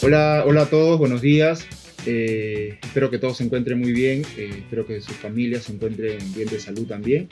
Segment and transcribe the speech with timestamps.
[0.00, 1.66] Hola, hola a todos, buenos días.
[2.06, 6.18] Eh, espero que todos se encuentren muy bien, eh, espero que sus familias se encuentren
[6.34, 7.28] bien de salud también.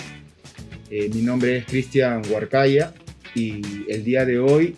[0.90, 2.92] Eh, mi nombre es Cristian Huarcaya
[3.36, 4.74] y el día de hoy,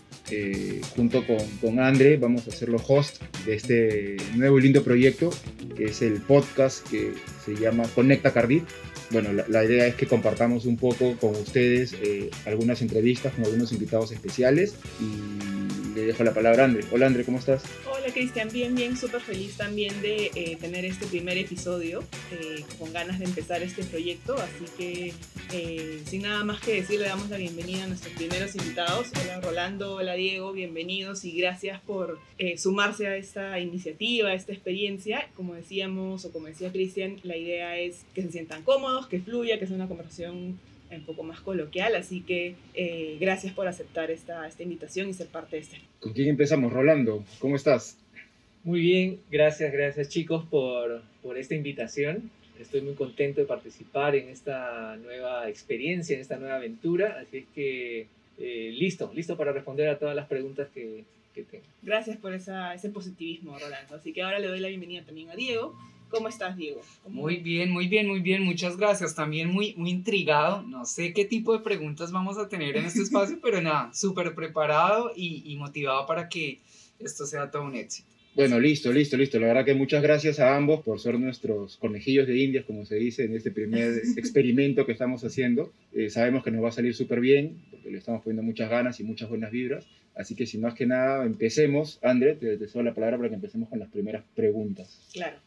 [0.95, 5.31] junto con, con André, vamos a ser los host de este nuevo y lindo proyecto,
[5.75, 8.65] que es el podcast que se llama Conecta Cardit.
[9.11, 11.97] Bueno, la, la idea es que compartamos un poco con ustedes
[12.45, 15.58] algunas entrevistas con algunos invitados especiales y
[16.07, 16.85] dejo la palabra a André.
[16.91, 17.63] Hola André, ¿cómo estás?
[17.91, 22.93] Hola Cristian, bien, bien, súper feliz también de eh, tener este primer episodio, eh, con
[22.93, 25.13] ganas de empezar este proyecto, así que
[25.53, 29.09] eh, sin nada más que decir, le damos la bienvenida a nuestros primeros invitados.
[29.23, 32.19] Hola Rolando, hola Diego, bienvenidos y gracias por
[32.57, 35.29] sumarse a esta iniciativa, a esta experiencia.
[35.35, 39.59] Como decíamos, o como decía Cristian, la idea es que se sientan cómodos, que fluya,
[39.59, 40.59] que sea una conversación
[40.91, 45.29] un poco más coloquial, así que eh, gracias por aceptar esta, esta invitación y ser
[45.29, 45.81] parte de este.
[46.01, 46.73] ¿Con quién empezamos?
[46.73, 47.99] Rolando, ¿cómo estás?
[48.65, 52.31] Muy bien, gracias, gracias chicos por, por esta invitación.
[52.59, 57.45] Estoy muy contento de participar en esta nueva experiencia, en esta nueva aventura, así es
[57.55, 58.07] que
[58.39, 61.65] eh, listo, listo para responder a todas las preguntas que, que tengo.
[61.83, 63.95] Gracias por esa, ese positivismo, Rolando.
[63.95, 65.77] Así que ahora le doy la bienvenida también a Diego
[66.11, 66.81] ¿Cómo estás, Diego?
[67.07, 68.43] Muy bien, muy bien, muy bien.
[68.43, 69.15] Muchas gracias.
[69.15, 70.63] También muy, muy intrigado.
[70.63, 74.35] No sé qué tipo de preguntas vamos a tener en este espacio, pero nada, súper
[74.35, 76.61] preparado y, y, motivado para que
[76.99, 78.09] esto sea todo un éxito.
[78.35, 79.39] Bueno, listo, listo, listo.
[79.41, 82.95] La verdad que muchas gracias a ambos por ser nuestros conejillos de indias, como se
[82.95, 85.73] dice, en este primer experimento que estamos haciendo.
[85.93, 89.01] Eh, sabemos que nos va a salir súper bien, porque le estamos poniendo muchas ganas
[89.01, 89.87] y muchas buenas vibras.
[90.15, 91.99] Así que sin más que nada, empecemos.
[92.03, 95.01] André, te, te la palabra para que empecemos con las primeras preguntas.
[95.13, 95.39] Claro.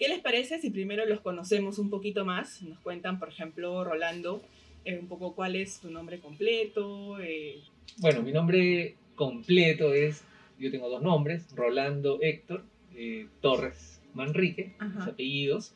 [0.00, 2.62] ¿Qué les parece si primero los conocemos un poquito más?
[2.62, 4.42] Nos cuentan, por ejemplo, Rolando,
[4.86, 7.20] eh, un poco cuál es tu nombre completo.
[7.20, 7.58] Eh.
[7.98, 10.24] Bueno, mi nombre completo es,
[10.58, 12.64] yo tengo dos nombres, Rolando Héctor
[12.96, 15.74] eh, Torres Manrique, mis apellidos.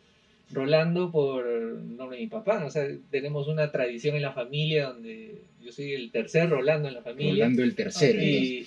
[0.51, 5.43] Rolando por nombre de mi papá, o sea, tenemos una tradición en la familia donde
[5.63, 7.45] yo soy el tercer Rolando en la familia.
[7.45, 8.19] Rolando el tercero.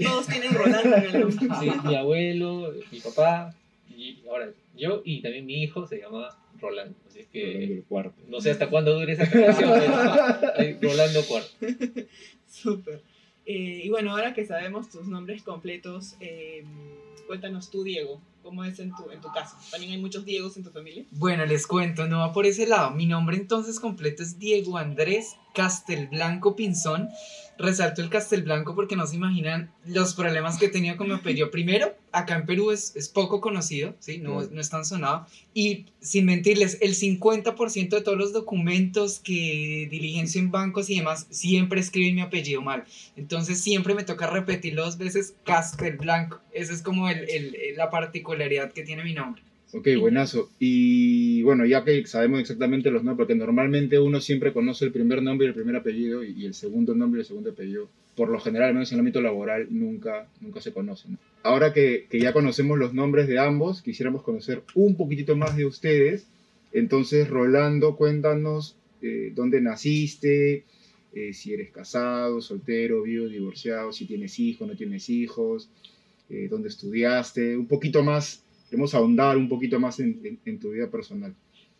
[0.03, 1.47] Todos tienen Rolando en el nombre.
[1.59, 3.55] Sí, mi abuelo, mi papá,
[3.89, 6.29] y ahora yo y también mi hijo se llama
[6.59, 6.95] Rolando.
[7.07, 7.83] Así que
[8.27, 9.69] no sé hasta cuándo dure esa relación,
[10.81, 11.49] Rolando Cuarto.
[12.47, 13.01] Súper.
[13.45, 16.65] Eh, y bueno, ahora que sabemos tus nombres completos, eh,
[17.27, 19.55] cuéntanos tú, Diego, ¿cómo es en tu, en tu caso?
[19.71, 21.05] ¿También hay muchos Diegos en tu familia?
[21.11, 22.91] Bueno, les cuento, no va por ese lado.
[22.91, 27.09] Mi nombre entonces completo es Diego Andrés Castelblanco Pinzón
[27.57, 31.51] resalto el Castelblanco porque no se imaginan los problemas que tenía con mi apellido.
[31.51, 34.19] Primero, acá en Perú es, es poco conocido, ¿sí?
[34.19, 35.25] No, no es tan sonado.
[35.53, 41.27] Y sin mentirles, el 50% de todos los documentos que diligencio en bancos y demás
[41.29, 42.85] siempre escriben mi apellido mal.
[43.15, 46.39] Entonces siempre me toca repetirlo dos veces Castelblanco.
[46.51, 49.46] Esa es como el, el, la particularidad que tiene mi nombre.
[49.73, 50.49] Ok, buenazo.
[50.59, 55.21] Y bueno, ya que sabemos exactamente los nombres, porque normalmente uno siempre conoce el primer
[55.21, 57.89] nombre y el primer apellido y, el segundo nombre y el segundo apellido.
[58.15, 61.17] Por lo general, al menos en el ámbito laboral, nunca, nunca se conocen.
[61.43, 65.65] Ahora que, que ya conocemos los nombres de ambos, quisiéramos conocer un poquitito más de
[65.65, 66.27] ustedes.
[66.71, 70.63] Entonces, Rolando, cuéntanos eh, dónde naciste,
[71.13, 75.69] eh, si eres casado, soltero, vivo, divorciado, si tienes hijos, no tienes hijos,
[76.29, 81.33] eh, dónde estudiaste, un poquito más queremos ahondar un poquito más en, tu vida personal.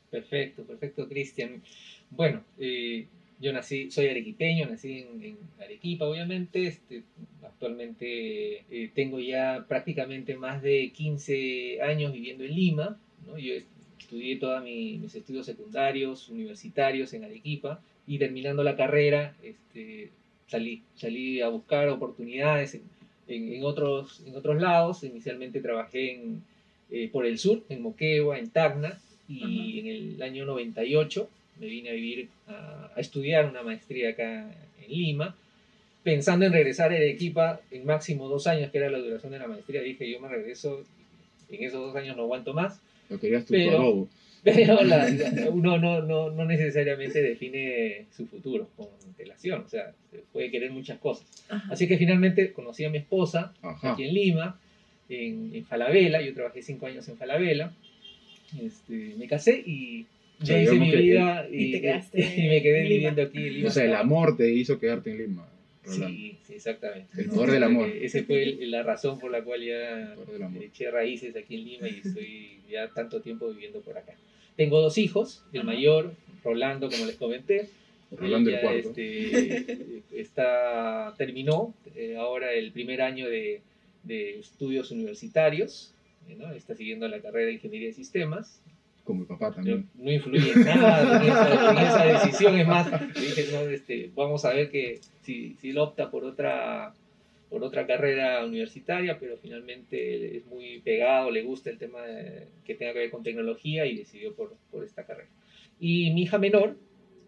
[0.10, 1.62] Perfecto, perfecto, Cristian.
[2.10, 3.08] Bueno, eh,
[3.40, 6.68] yo nací, soy arequipeño, nací en, Arequipa, obviamente.
[6.68, 7.04] Este,
[7.44, 13.00] actualmente eh, tengo ya prácticamente más de 15 años viviendo en Lima.
[13.38, 13.54] Yo
[14.00, 20.12] estudié todos mis estudios secundarios, universitarios en Arequipa y terminando la carrera este,
[20.48, 22.80] salí, salí a buscar oportunidades
[23.28, 25.04] en, otros, en otros lados.
[25.04, 26.42] Inicialmente trabajé en,
[26.92, 31.90] eh, por el sur, en Moquegua, en Tacna, y en el año 98 me vine
[31.90, 34.50] a vivir, a, estudiar una maestría acá
[34.82, 35.36] en Lima,
[36.04, 39.48] pensando en regresar a Arequipa en máximo dos años, que era la duración de la
[39.48, 39.82] maestría.
[39.82, 40.84] Dije, yo me regreso,
[41.50, 42.80] en esos dos años no aguanto más.
[43.10, 44.08] Lo querías tu pero,
[44.44, 44.78] pero
[45.52, 49.94] uno no, no, no, necesariamente define su futuro con antelación, o sea,
[50.32, 51.28] puede querer muchas cosas.
[51.70, 54.60] Así que finalmente conocí a mi esposa aquí en Lima,
[55.10, 57.74] en, en, Falabella, yo trabajé cinco años en Falabella,
[58.62, 60.06] este, me casé y
[60.40, 61.76] ya hice mi vida y,
[62.14, 63.68] y, me quedé viviendo aquí en Lima.
[63.68, 65.48] O sea, el amor te hizo quedarte en Lima.
[65.88, 67.22] Sí, sí, exactamente.
[67.22, 67.90] El poder del amor.
[67.90, 70.16] Esa fue la razón por la cual ya
[70.62, 74.14] eché raíces aquí en Lima y estoy ya tanto tiempo viviendo por acá.
[74.56, 76.14] Tengo dos hijos, el mayor,
[76.44, 77.70] Rolando, como les comenté.
[78.12, 78.90] Rolando el cuarto.
[78.90, 83.62] Este, está, terminó eh, ahora el primer año de,
[84.08, 85.94] de estudios universitarios,
[86.28, 86.52] eh, ¿no?
[86.54, 88.62] está siguiendo la carrera de Ingeniería de Sistemas.
[89.04, 89.88] Como el papá también.
[89.96, 94.44] no influye en nada en esa, en esa decisión, es más, dije, no, este, vamos
[94.44, 96.94] a ver que si, si él opta por otra,
[97.50, 102.76] por otra carrera universitaria, pero finalmente es muy pegado, le gusta el tema de- que
[102.76, 105.30] tenga que ver con tecnología y decidió por, por esta carrera.
[105.80, 106.76] Y mi hija menor,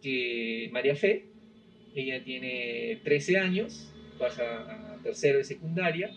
[0.02, 1.26] que María Fe,
[1.96, 4.44] ella tiene 13 años, pasa
[4.96, 6.12] a tercero de secundaria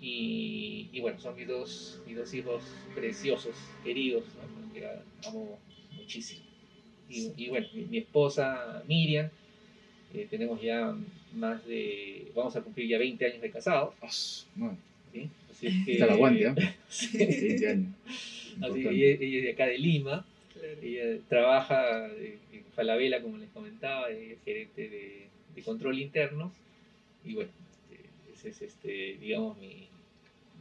[0.00, 2.62] y, y bueno, son mis dos, mis dos hijos
[2.94, 3.54] preciosos,
[3.84, 4.72] queridos, ¿no?
[4.74, 4.86] que
[5.26, 5.58] amo
[5.96, 6.42] muchísimo.
[7.08, 9.28] Y, y bueno, mi, mi esposa Miriam,
[10.14, 10.94] eh, tenemos ya
[11.34, 14.08] más de, vamos a cumplir ya 20 años de casados, Ah,
[14.56, 14.76] madre.
[15.12, 15.28] ¿sí?
[15.50, 16.54] Así es que, Hasta el aguante, ¿ah?
[16.88, 17.18] Sí.
[17.18, 17.88] 20 años.
[18.62, 20.68] Así, ella, ella es de acá de Lima, Claro.
[20.82, 26.50] ella trabaja en Falabella, como les comentaba, ella es gerente de, de control interno.
[27.26, 27.65] Y bueno, eh,
[28.46, 29.88] ese es, este, digamos, mi,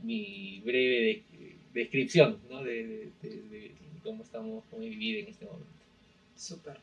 [0.04, 2.64] mi breve de- descripción ¿no?
[2.64, 3.72] de, de- de- de
[4.04, 5.66] cómo estamos, cómo he vivido en este momento.
[6.38, 6.78] Súper.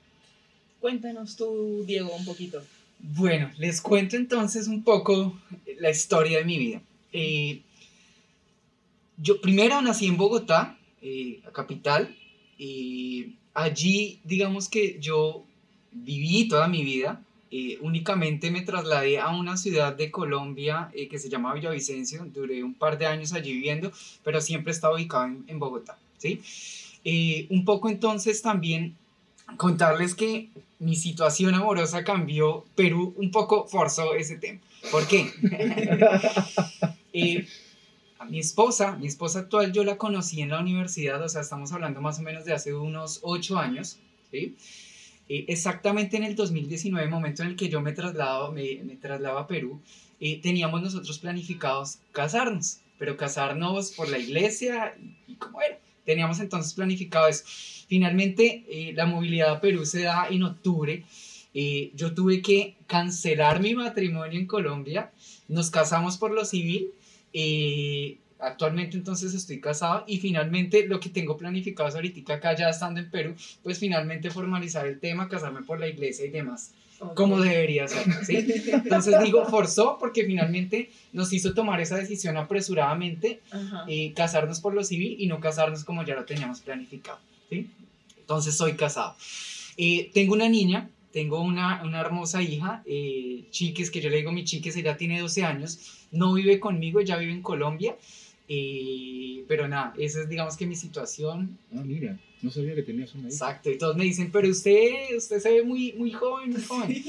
[0.81, 2.63] Cuéntanos tú, Diego, un poquito.
[2.99, 5.39] Bueno, les cuento entonces un poco
[5.79, 6.83] la historia de mi vida.
[7.13, 7.61] Eh,
[9.19, 12.17] yo primero nací en Bogotá, eh, la capital,
[12.59, 15.45] y allí digamos que yo
[15.93, 17.23] viví toda mi vida.
[17.55, 22.25] Eh, únicamente me trasladé a una ciudad de Colombia eh, que se llama Villavicencio.
[22.25, 23.93] Duré un par de años allí viviendo,
[24.25, 25.99] pero siempre estaba ubicado en, en Bogotá.
[26.17, 26.41] ¿sí?
[27.05, 28.97] Eh, un poco entonces también
[29.59, 32.65] contarles que mi situación amorosa cambió.
[32.75, 34.61] Perú un poco forzó ese tema.
[34.91, 35.31] ¿Por qué?
[37.15, 37.47] Eh,
[38.19, 41.71] a mi esposa, mi esposa actual, yo la conocí en la universidad, o sea, estamos
[41.73, 43.99] hablando más o menos de hace unos ocho años,
[44.31, 44.57] ¿sí?
[45.33, 49.39] Eh, exactamente en el 2019, momento en el que yo me traslado, me, me traslado
[49.39, 49.81] a Perú,
[50.21, 55.79] eh, teníamos nosotros planificados casarnos, pero casarnos por la iglesia y, y como era.
[56.05, 57.45] Teníamos entonces planificado eso.
[57.89, 61.05] Finalmente, eh, la movilidad a Perú se da en octubre.
[61.55, 65.13] Eh, yo tuve que cancelar mi matrimonio en Colombia.
[65.49, 66.91] Nos casamos por lo civil.
[67.33, 72.69] eh, actualmente entonces estoy casado y finalmente lo que tengo planificado es ahorita acá ya
[72.69, 76.73] estando en Perú, pues finalmente formalizar el tema, casarme por la iglesia y demás,
[77.15, 78.47] como debería ser, ¿sí?
[78.73, 83.85] Entonces digo, forzó porque finalmente nos hizo tomar esa decisión apresuradamente Ajá.
[83.89, 87.19] eh, casarnos por lo civil y no casarnos como ya lo teníamos planificado.
[87.51, 87.69] ¿sí?
[88.19, 89.17] Entonces soy casado.
[89.77, 94.33] Eh, tengo una niña, tengo una, una hermosa hija, eh, Chiques, que yo le digo
[94.33, 97.97] mi Chiques, ella tiene 12 años, no vive conmigo, ella vive en Colombia.
[98.55, 101.59] Eh, pero nada, esa es digamos que mi situación.
[101.75, 103.31] Ah, mira, no sabía que tenías una hija.
[103.31, 107.03] Exacto, y todos me dicen, pero usted, usted se ve muy, muy joven, muy joven.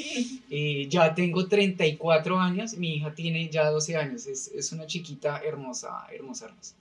[0.56, 5.42] Eh, ya tengo 34 años, mi hija tiene ya 12 años, es, es una chiquita
[5.44, 6.76] hermosa, hermosa, hermosa.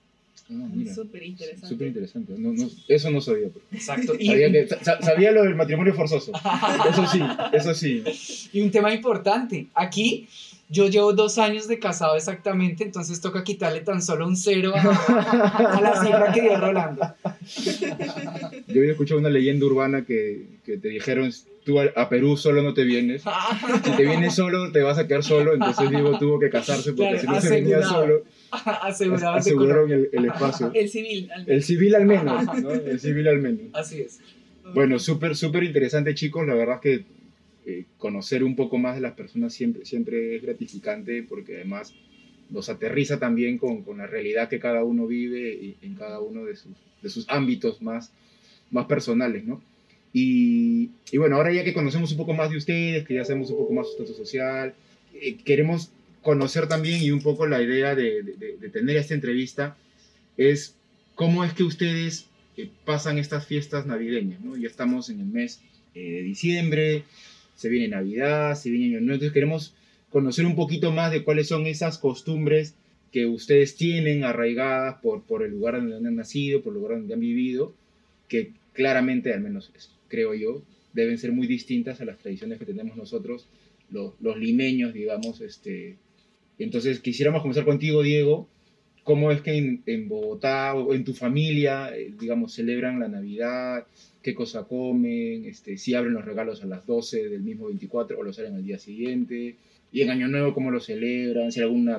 [0.52, 0.94] Ah, mira.
[0.94, 1.68] Súper interesante.
[1.68, 2.32] Súper interesante.
[2.36, 3.48] No, no, eso no sabía.
[3.52, 4.14] pero- Exacto.
[4.18, 6.32] Y, Sabía, que- sa- sabía lo del matrimonio forzoso.
[6.90, 7.20] Eso sí,
[7.52, 8.04] eso sí.
[8.52, 10.28] y un tema importante, aquí
[10.68, 14.80] yo llevo dos años de casado exactamente, entonces toca quitarle tan solo un cero a,
[15.76, 17.02] a la cifra que dio Rolando.
[18.68, 21.30] Yo había escuchado una leyenda urbana que, que te dijeron,
[21.64, 23.22] tú a, a Perú solo no te vienes.
[23.84, 25.54] Si te vienes solo, te vas a quedar solo.
[25.54, 28.00] Entonces Diego tuvo que casarse porque Claro, si no se venía asegurado.
[28.06, 28.22] solo,
[28.82, 30.70] Aseguraron el, el espacio.
[30.74, 31.30] El civil.
[31.32, 32.70] al El civil al menos, ¿no?
[32.72, 33.60] El civil al menos.
[33.72, 34.20] Así es.
[34.74, 36.46] Bueno, súper, súper interesante, chicos.
[36.46, 37.04] La verdad es que
[37.66, 41.94] eh, conocer un poco más de las personas siempre, siempre es gratificante porque además
[42.50, 46.44] los aterriza también con, con la realidad que cada uno vive y- en cada uno
[46.44, 48.12] de sus, de sus ámbitos más,
[48.70, 49.62] más personales, ¿no?
[50.12, 53.50] Y, y bueno, ahora ya que conocemos un poco más de ustedes, que ya sabemos
[53.50, 54.74] un poco más su estatus social,
[55.14, 55.90] eh, queremos
[56.22, 59.76] conocer también y un poco la idea de, de- de tener esta entrevista
[60.36, 60.74] es
[61.14, 62.26] cómo es que ustedes
[62.56, 64.56] eh, pasan estas fiestas navideñas, ¿no?
[64.56, 65.60] Ya estamos en el mes
[65.94, 67.04] eh, de diciembre,
[67.56, 69.74] se viene Navidad, se viene Año Nuevo, entonces queremos
[70.10, 72.74] conocer un poquito más de cuáles son esas costumbres
[73.12, 77.14] que ustedes tienen arraigadas por, por el lugar donde han nacido, por el lugar donde
[77.14, 77.74] han vivido,
[78.28, 79.70] que claramente, al menos
[80.08, 80.62] creo yo,
[80.94, 83.46] deben ser muy distintas a las tradiciones que tenemos nosotros,
[83.90, 85.40] los, los limeños, digamos.
[85.42, 85.96] Este.
[86.58, 88.48] Entonces, quisiéramos comenzar contigo, Diego.
[89.04, 93.84] ¿Cómo es que en, en Bogotá o en tu familia, eh, digamos, celebran la Navidad?
[94.22, 95.44] ¿Qué cosa comen?
[95.44, 98.64] Este, si abren los regalos a las 12 del mismo 24 o los salen al
[98.64, 99.56] día siguiente.
[99.90, 101.50] Y en Año Nuevo, ¿cómo lo celebran?
[101.50, 101.90] Si hay algún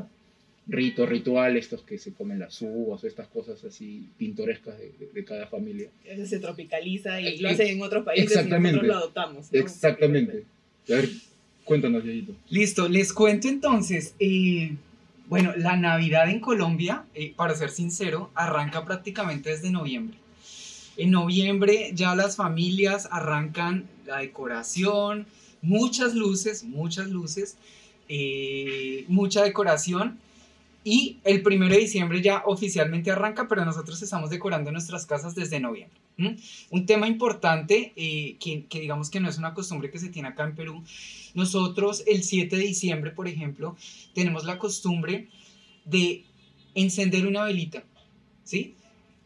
[0.66, 5.10] rito, ritual, estos que se comen las uvas o estas cosas así pintorescas de, de-
[5.14, 5.90] de cada familia.
[6.06, 8.78] Ese se tropicaliza y Eh, lo hacen en otros países y exactamente.
[8.78, 9.52] nosotros lo adoptamos.
[9.52, 9.60] ¿no?
[9.60, 10.44] Exactamente.
[10.88, 11.10] A ver,
[11.66, 12.34] cuéntanos, Dieguito.
[12.50, 14.16] Listo, les cuento entonces.
[14.20, 14.76] eh,
[15.28, 20.18] Bueno, la Navidad en Colombia, eh, para ser sincero, arranca prácticamente desde noviembre.
[20.98, 25.26] En noviembre ya las familias arrancan la decoración,
[25.62, 27.56] muchas luces, muchas luces,
[28.10, 30.20] eh, mucha decoración.
[30.84, 35.60] Y el primero de diciembre ya oficialmente arranca, pero nosotros estamos decorando nuestras casas desde
[35.60, 35.98] noviembre.
[36.18, 36.36] ¿m?
[36.72, 40.28] Un tema importante, eh, que, que digamos que no es una costumbre que se tiene
[40.30, 40.84] acá en Perú.
[41.34, 43.78] Nosotros el 7 de diciembre, por ejemplo,
[44.14, 45.30] tenemos la costumbre
[45.86, 46.26] de
[46.76, 47.84] encender una velita,
[48.44, 48.76] ¿sí?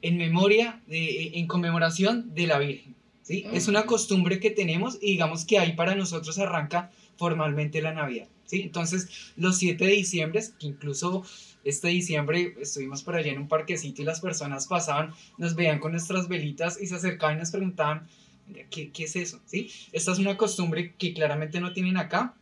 [0.02, 3.46] En memoria, de, en conmemoración de la Virgen, ¿sí?
[3.48, 7.94] Ah, es una costumbre que tenemos y digamos que ahí para nosotros arranca formalmente la
[7.94, 8.62] Navidad, ¿sí?
[8.64, 11.24] Entonces, los 7 de diciembre, que incluso
[11.64, 15.92] este diciembre estuvimos por allá en un parquecito y las personas pasaban, nos veían con
[15.92, 18.08] nuestras velitas y se acercaban y nos preguntaban,
[18.48, 19.40] "Mira, ¿qué, qué es eso?
[19.46, 19.70] ¿Sí?
[19.92, 22.34] Esta es una costumbre que claramente no tienen acá,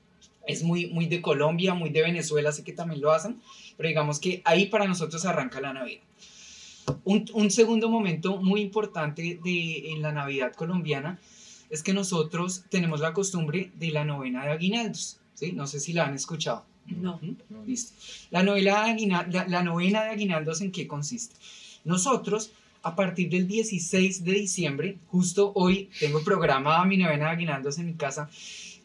[0.48, 3.42] es muy, muy de Colombia, muy de Venezuela, sé que también lo hacen,
[3.78, 6.02] pero digamos que ahí para nosotros arranca la Navidad.
[7.04, 11.20] Un, un segundo momento muy importante de, en la Navidad colombiana
[11.70, 15.52] es que nosotros tenemos la costumbre de la novena de aguinaldos, ¿sí?
[15.52, 16.66] No sé si la han escuchado.
[16.88, 17.20] No.
[17.22, 17.68] ¿Mm?
[17.68, 17.94] Listo.
[18.32, 21.36] La novela de la, la novena de aguinaldos, ¿en qué consiste?
[21.84, 22.52] Nosotros,
[22.82, 27.86] a partir del 16 de diciembre, justo hoy tengo programada mi novena de aguinaldos en
[27.86, 28.30] mi casa,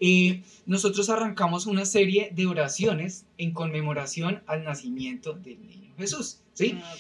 [0.00, 6.38] eh, nosotros arrancamos una serie de oraciones en conmemoración al nacimiento del niño Jesús.
[6.54, 6.78] ¿sí?
[6.82, 6.94] Ah.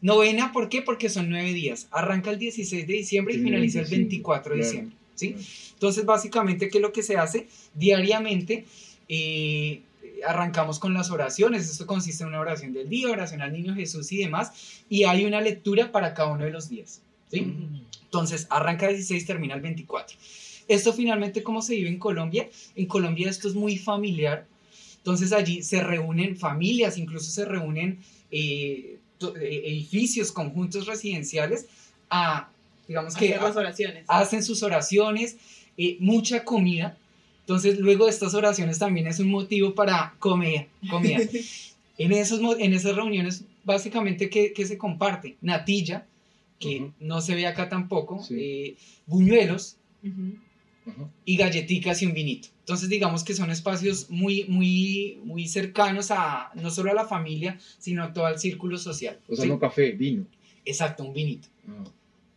[0.00, 0.80] Novena, ¿por qué?
[0.80, 1.88] Porque son nueve días.
[1.90, 4.96] Arranca el 16 de diciembre y finaliza el 25, 24 de claro, diciembre.
[5.14, 5.32] ¿sí?
[5.32, 5.44] claro.
[5.72, 7.48] Entonces, básicamente, ¿qué es lo que se hace?
[7.74, 8.64] Diariamente
[9.08, 9.82] eh,
[10.26, 11.70] arrancamos con las oraciones.
[11.70, 14.82] Esto consiste en una oración del día, oración al niño Jesús y demás.
[14.88, 17.00] Y hay una lectura para cada uno de los días.
[17.30, 17.42] ¿sí?
[17.42, 17.86] Mm.
[18.04, 20.16] Entonces, arranca el 16, termina el 24.
[20.68, 22.48] Esto finalmente, ¿cómo se vive en Colombia?
[22.74, 24.46] En Colombia esto es muy familiar.
[24.96, 27.98] Entonces allí se reúnen familias, incluso se reúnen
[28.30, 31.66] eh, eh, edificios, conjuntos residenciales
[32.08, 32.48] a,
[32.88, 34.04] digamos que, Hacer las oraciones.
[34.08, 35.36] hacen sus oraciones,
[35.76, 36.96] eh, mucha comida.
[37.44, 41.18] Entonces, luego de estas oraciones también es un motivo para comer, comida.
[41.98, 45.36] en, esos, en esas reuniones, básicamente, ¿qué, qué se comparte?
[45.42, 46.06] Natilla,
[46.58, 46.92] que Ujú.
[47.00, 48.34] no se ve acá tampoco, Sí.
[48.38, 50.36] eh, buñuelos Ujú.
[50.86, 51.10] Ajá.
[51.26, 52.48] y galletitas y un vinito.
[52.60, 57.58] Entonces, digamos que son espacios muy, muy, muy cercanos a no solo a la familia,
[57.78, 59.18] sino a todo el círculo social.
[59.28, 59.50] O sea, ¿sí?
[59.50, 60.24] no café, vino.
[60.64, 61.48] Exacto, un vinito.
[61.68, 61.84] Ah.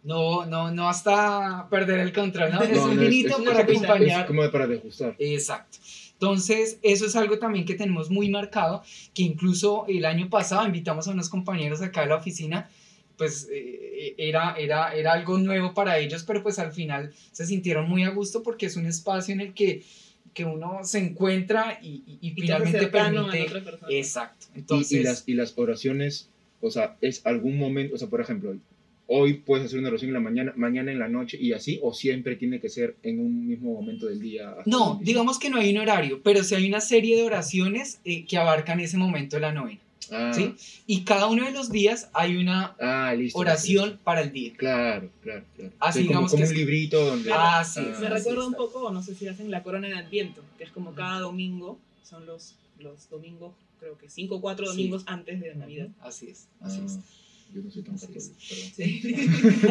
[0.07, 2.61] No, no, no hasta perder el control, ¿no?
[2.63, 4.25] Es No, un no, es- vinito es- para es- es acompañar.
[4.27, 5.15] como para degustar.
[5.19, 5.77] Exacto.
[6.13, 8.81] Entonces, eso es algo también que tenemos muy marcado,
[9.13, 12.69] que incluso el año pasado invitamos a unos compañeros acá de la oficina,
[13.17, 17.87] pues eh, era, era, era algo nuevo para ellos, pero pues al final se sintieron
[17.89, 19.83] muy a gusto porque es un espacio en el que,
[20.33, 23.47] que uno se encuentra y, y- y Y finalmente permite...
[23.89, 24.47] Exacto.
[24.55, 26.29] Y- Entonces, y, las, y las oraciones,
[26.61, 28.55] o sea, es algún momento, o sea, por ejemplo,
[29.07, 31.93] hoy puedes hacer una oración en la mañana, mañana en la noche y así, o
[31.93, 34.55] siempre tiene que ser en un mismo momento del día.
[34.65, 38.25] no, digamos que no hay un horario, pero sí hay una serie de oraciones eh,
[38.25, 39.79] que abarcan ese momento de la novena.
[40.09, 40.53] Ah, ¿sí?
[40.85, 43.37] Y cada uno de los días hay una ah, listo.
[43.39, 44.03] oración listo.
[44.05, 44.53] para el día.
[44.55, 45.73] Claro, claro, claro.
[45.79, 47.29] Así Sí, como, digamos como que un es- librito donde...
[47.33, 50.41] Ah, sí, Me Así recuerda un poco, no sé si hacen la corona de Adviento,
[50.57, 54.71] que es como cada domingo, son los, los domingos, creo que cinco o cuatro Sí.
[54.77, 55.89] domingos antes de Navidad.
[55.99, 56.99] Así es, Ah, así es.
[57.53, 58.71] Yo no soy tan católico, perdón.
[58.75, 59.01] Sí.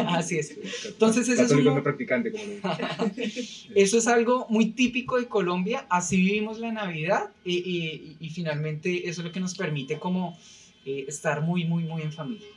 [0.07, 0.57] Así es.
[0.85, 2.43] Entonces, ese es uno- no practicante, como.
[3.75, 9.07] Eso es algo muy típico de Colombia, así vivimos la Navidad y, y- y finalmente
[9.07, 10.37] eso es lo que nos permite como
[10.85, 12.47] eh, estar muy, muy, muy en familia.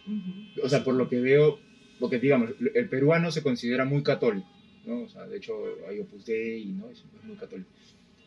[0.62, 1.58] O sea, por lo que veo,
[1.98, 4.48] porque digamos, el peruano se considera muy católico,
[4.86, 5.00] ¿no?
[5.02, 5.52] O sea, de hecho
[5.88, 6.88] hay Opus Dei, ¿no?
[6.90, 7.68] Es muy católico.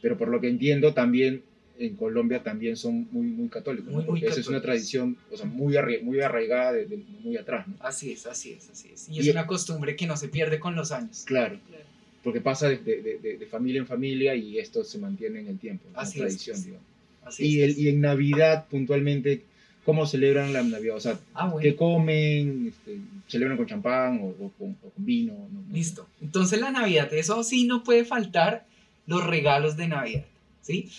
[0.02, 1.44] Pero por lo que entiendo, también
[1.80, 3.94] en Colombia también son muy, muy católicos, ¿no?
[3.98, 6.98] Muy, muy Porque esa es una tradición, o sea, muy, arra- muy arraigada de, de
[7.24, 7.76] muy atrás, ¿no?
[7.80, 9.10] Así es, así es, así es.
[9.10, 11.24] Y Y- es una costumbre que no se pierde con los años.
[11.26, 11.84] Claro, Claro.
[12.24, 15.58] porque pasa de, de- de- de familia en familia y esto se mantiene en el
[15.60, 16.66] tiempo, es una Así es, tradición, pues.
[16.66, 16.88] digamos.
[17.26, 17.78] Así Y, es.
[17.78, 19.42] el, y en Navidad, puntualmente,
[19.84, 20.96] ¿cómo celebran la Navidad?
[20.98, 21.64] O sea, Ah, bueno.
[21.64, 22.68] ¿qué comen?
[22.68, 25.34] Este, ¿Celebran con champán o, o con, o con vino?
[25.34, 25.74] No- no.
[25.74, 26.08] Listo.
[26.22, 28.66] Entonces la Navidad, eso sí no puede faltar
[29.08, 30.26] los regalos de Navidad,
[30.62, 30.90] ¿sí?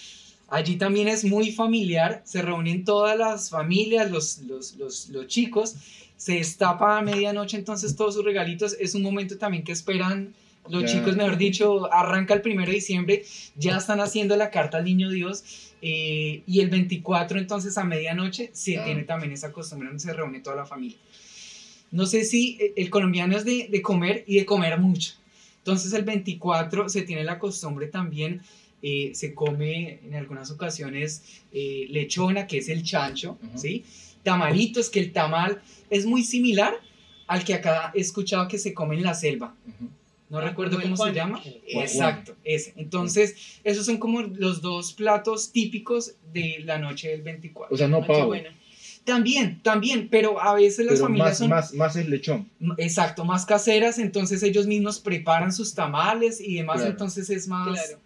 [0.54, 5.74] Allí también es muy familiar, se reúnen todas las familias, los, los, los, los chicos,
[6.16, 10.32] se destapa a medianoche entonces todos sus regalitos, es un momento también que esperan
[10.68, 10.88] los Ya.
[10.92, 13.24] chicos, mejor dicho, arranca el primero de diciembre,
[13.56, 15.42] ya están haciendo la carta al niño Dios
[15.82, 18.84] eh, y el 24 entonces a medianoche se Ah.
[18.84, 20.96] tiene también esa costumbre donde se reúne toda la familia.
[21.90, 25.14] No sé si eh, el colombiano es de, de comer y de comer mucho.
[25.58, 28.40] Entonces el 24 se tiene la costumbre también
[28.86, 31.22] eh, se come en algunas ocasiones
[31.52, 33.38] eh, lechona, que es el chancho.
[33.56, 33.84] ¿sí?
[34.22, 35.60] Tamalitos, que el tamal
[35.90, 36.74] es muy similar
[37.26, 39.54] al que acá he escuchado que se come en la selva.
[40.30, 41.40] No Ah, recuerdo el cómo se llama.
[41.44, 41.60] El.
[41.80, 42.72] Exacto, ese.
[42.76, 47.72] Entonces, esos son como los dos platos típicos de la noche del 24.
[47.74, 48.34] O sea, no pavo.
[49.04, 52.48] También, también, pero a veces las Pero familias más, son más, más es lechón.
[52.78, 56.90] exacto, más caseras, entonces ellos mismos preparan sus tamales y demás, Claro.
[56.92, 58.00] entonces es más Claro.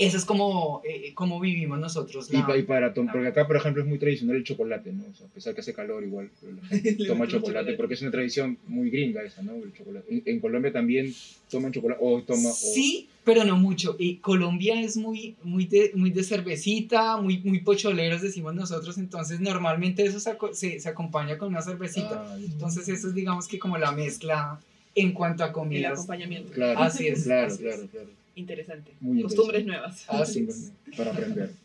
[0.00, 2.28] Eso es como, eh, como vivimos nosotros.
[2.32, 4.44] Y, la- pa- y para tom- la- porque acá, por ejemplo, es muy tradicional el
[4.44, 5.04] chocolate, ¿no?
[5.10, 7.72] O sea, a pesar que hace calor igual, pero la gente toma el chocolate, chocolate.
[7.74, 9.54] porque es una tradición muy gringa esa, ¿no?
[9.56, 10.06] El chocolate.
[10.12, 11.14] En, en Colombia también
[11.50, 12.48] toman chocolate, o toma...
[12.48, 13.96] o- Sí, pero no mucho.
[13.98, 18.96] Y Colombia es muy, muy, de, muy de cervecita, muy, muy pocholeros, decimos nosotros.
[18.98, 22.24] Entonces, normalmente eso se, aco- se, se acompaña con una cervecita.
[22.26, 24.58] Ah, Entonces, eso es, digamos que como la mezcla
[24.94, 25.92] en cuanto a El comidas.
[25.92, 26.50] acompañamiento.
[26.52, 27.74] claro, Así es, Claro, así es.
[27.74, 28.19] claro, claro.
[28.40, 28.94] Interesante.
[29.00, 30.06] Muy Costumbres interesante.
[30.08, 30.28] nuevas.
[30.28, 30.72] Así es.
[30.96, 31.50] Para aprender.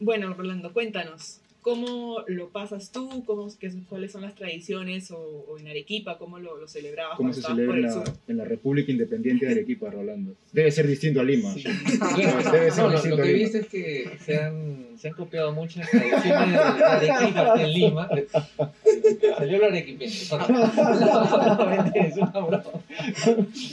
[0.00, 1.40] Bueno, Rolando, cuéntanos.
[1.68, 3.24] ¿Cómo lo pasas tú?
[3.26, 5.10] ¿Cómo, qué, ¿Cuáles son las tradiciones?
[5.10, 7.84] O, o en Arequipa, ¿cómo lo, lo celebrabas ¿Cómo cuando se estabas celebra por en
[7.84, 8.14] el la, sur?
[8.28, 10.34] en la República Independiente de Arequipa, Rolando?
[10.52, 11.52] Debe ser distinto a Lima.
[11.52, 11.64] Sí.
[11.64, 15.14] Bueno, Debe ser no, distinto lo que he visto es que se han, se han
[15.14, 18.08] copiado muchas tradiciones de Arequipa en Lima.
[19.36, 20.12] Salió lo arequipeño.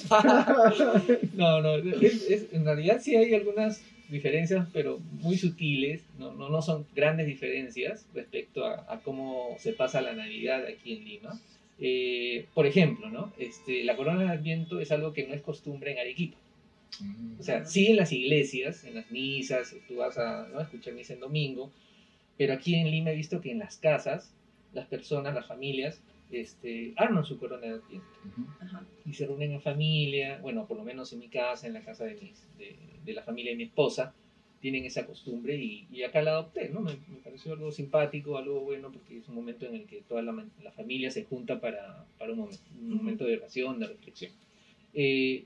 [1.36, 6.50] No, no, es- es- en realidad sí hay algunas diferencias, pero muy sutiles, no, no,
[6.50, 11.42] no son grandes diferencias respecto a, cómo se pasa la Navidad aquí en Lima.
[11.80, 13.34] Eh, por ejemplo, ¿no?
[13.38, 16.38] este, la corona de Adviento es algo que no es costumbre en Arequipa.
[17.40, 20.62] O sea, sí en las iglesias, en las misas, tú vas a ¿no?
[20.62, 21.72] escuchar misa en domingo,
[22.38, 24.34] pero aquí en Lima he visto que en las casas,
[24.74, 26.00] las personas, las familias,
[26.32, 28.48] este, arman su corona de Adviento Ujú.
[28.60, 28.86] Ajá.
[29.06, 32.06] y se reúnen en familia, bueno, por lo menos en mi casa, en la casa
[32.06, 34.14] de, mis, de, de la familia de mi esposa,
[34.60, 36.82] tienen esa costumbre y, y acá la adopté, ¿no?
[36.82, 40.24] Me, me pareció algo simpático, algo bueno, porque es un momento en el que toda
[40.24, 40.32] la,
[40.64, 42.96] la familia se junta para, para un, momento, un Ujú.
[42.96, 44.32] momento de oración, de reflexión.
[44.96, 45.44] Eh,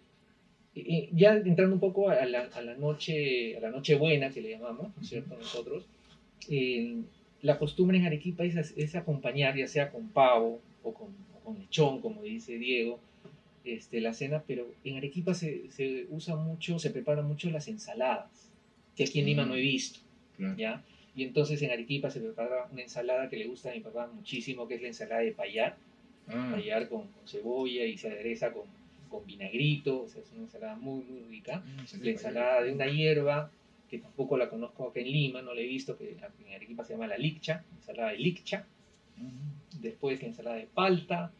[0.75, 4.39] y ya entrando un poco a la, a la noche a la noche buena que
[4.41, 5.35] le llamamos, ¿no es cierto?
[5.35, 5.83] Nosotros,
[6.47, 7.01] eh,
[7.41, 11.59] la costumbre en Arequipa es, es acompañar, ya sea con pavo o con, o con
[11.59, 12.99] lechón, como dice Diego,
[13.65, 18.49] este, la cena, pero en Arequipa se, se usa mucho, se preparan mucho las ensaladas,
[18.95, 19.99] que aquí en Lima no he visto,
[20.37, 20.55] Claro.
[20.57, 20.83] ¿ya?
[21.15, 24.67] Y entonces en Arequipa se prepara una ensalada que le gusta a mi papá muchísimo,
[24.67, 25.77] que es la ensalada de payar,
[26.31, 28.61] Ah, payar con, con cebolla y se adereza con,
[29.09, 31.63] con vinagrito, o sea, es una ensalada muy, muy rica.
[31.65, 33.51] ah, La ensalada de una hierba,
[33.89, 36.11] que tampoco la conozco acá en Lima, no la he visto, que
[36.47, 38.65] en Arequipa se llama la liccha, ensalada de liccha.
[39.17, 39.29] falló.
[39.81, 41.31] Después la ensalada de palta,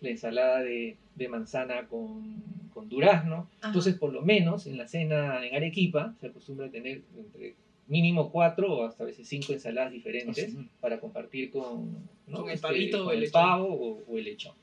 [0.00, 2.42] la ensalada de, de manzana con,
[2.72, 3.48] con durazno.
[3.58, 3.68] Ajá.
[3.68, 7.54] Entonces, por lo menos en la cena en Arequipa se acostumbra a tener entre
[7.86, 10.68] mínimo cuatro o hasta a veces cinco ensaladas diferentes sí.
[10.80, 11.92] para compartir con,
[12.26, 12.38] ¿no?
[12.38, 14.54] Con el Este, pavito o el el pavo o, o el lechón.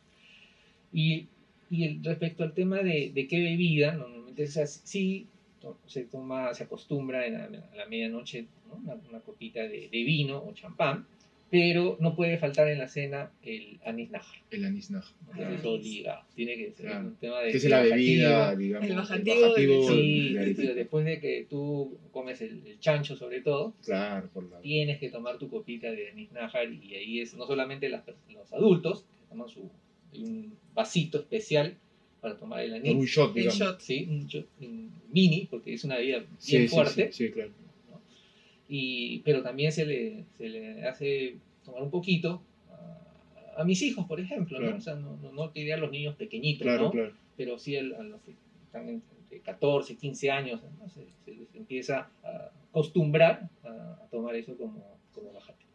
[0.91, 1.27] Y,
[1.69, 5.27] y el- respecto al tema de, de qué bebida, normalmente o sea, sí
[5.60, 8.75] to- se toma, se acostumbra en la, a la medianoche ¿no?
[8.84, 11.05] una, una copita de, de vino o champán,
[11.52, 14.40] pero no puede faltar en la cena el anís nájar.
[14.52, 15.14] El anís naja.
[15.36, 16.24] Tiene todo ligado.
[16.34, 17.08] Tiene que ser Claro.
[17.10, 18.90] un tema de Que es la bebida, digamos.
[18.90, 19.54] El bajativo
[19.90, 24.62] Sí, de después de que tú comes el, el chancho sobre todo, Claro, por la...
[24.62, 28.54] tienes que tomar tu copita de anís nájar y ahí es no solamente las los
[28.54, 29.70] adultos que toman su
[30.14, 31.76] un vasito especial
[32.22, 33.58] para tomar el anís, Un shot, digamos.
[33.60, 33.80] shot.
[33.82, 37.32] sí, un shot, un mini porque es una bebida bien Sí, sí, fuerte, Sí, sí,
[37.34, 37.52] claro.
[38.73, 42.41] Y pero también se le, se le hace tomar un poquito
[43.57, 44.63] a, a mis hijos, por ejemplo, ¿no?
[44.67, 44.77] Claro.
[44.77, 46.91] O sea, no, no, no te diré a los niños pequeñitos, Claro, ¿no?
[46.91, 47.12] claro.
[47.36, 48.34] pero sí al- a, los que
[48.65, 50.88] están entre 14, 15 años, ¿no?
[50.89, 53.67] se, se les empieza a acostumbrar a,
[54.03, 54.81] a tomar eso como,
[55.13, 55.65] como bajate.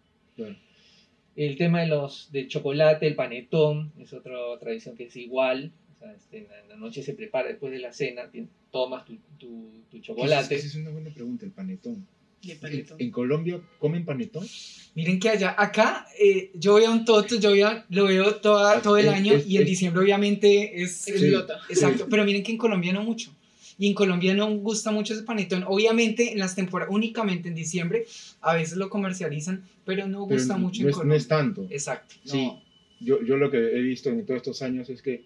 [1.36, 5.70] El tema de los de chocolate, el panetón, es otra tradición que es igual.
[5.94, 8.30] O sea, este, en, la, en la noche se prepara después de la cena,
[8.70, 10.54] tomas tu, tu, tu chocolate.
[10.54, 12.06] Esa es una buena pregunta, el panetón.
[12.42, 14.46] Y el ¿En, Colombia comen panetón?
[14.94, 18.96] Miren que allá, acá, eh, yo a un toto, yo a- lo veo toda, todo
[18.98, 21.08] el Es- año es- y en es- diciembre obviamente es...
[21.08, 21.58] Explota.
[21.68, 22.10] Exacto, Sí.
[22.10, 23.30] pero miren que en Colombia no mucho.
[23.78, 25.64] Y en Colombia no gusta mucho ese panetón.
[25.66, 28.06] Obviamente en las temporadas, únicamente en diciembre,
[28.40, 31.18] a veces lo comercializan, pero no Pero gusta no- mucho no en es, no Colombia.
[31.18, 31.66] es tanto.
[31.70, 32.14] Exacto.
[32.26, 32.32] no.
[32.32, 32.52] Sí.
[33.00, 35.24] Yo, yo lo que he visto en todos estos años es que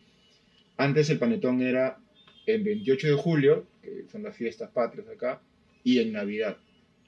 [0.77, 1.99] antes el panetón era
[2.46, 5.40] el 28 de julio, que son las fiestas patrias acá,
[5.85, 6.57] y en Navidad.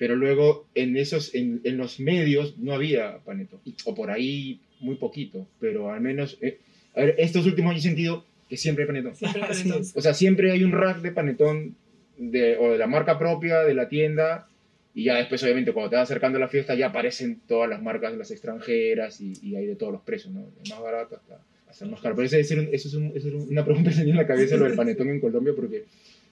[0.02, 3.60] Pero luego en, esos, en, en los medios no había panetón.
[3.84, 5.46] O por ahí muy poquito.
[5.60, 6.58] Pero al menos, eh,
[6.96, 9.14] a ver, estos últimos años he sentido que siempre hay panetón.
[9.14, 9.82] Siempre panetón.
[9.94, 11.76] O sea, siempre hay un rack de panetón
[12.18, 14.48] de, o de la marca propia de la tienda
[14.92, 17.80] y ya después obviamente cuando te vas acercando a la fiesta ya aparecen todas las
[17.80, 20.40] marcas, las extranjeras y, y hay de todos los precios, ¿no?
[20.40, 21.38] De más barato hasta,
[21.70, 22.16] hasta más caro.
[22.16, 24.56] Pero ese, ese, eso es, un- eso es una pregunta que tenía en la cabeza
[24.56, 25.84] lo del panetón en Colombia porque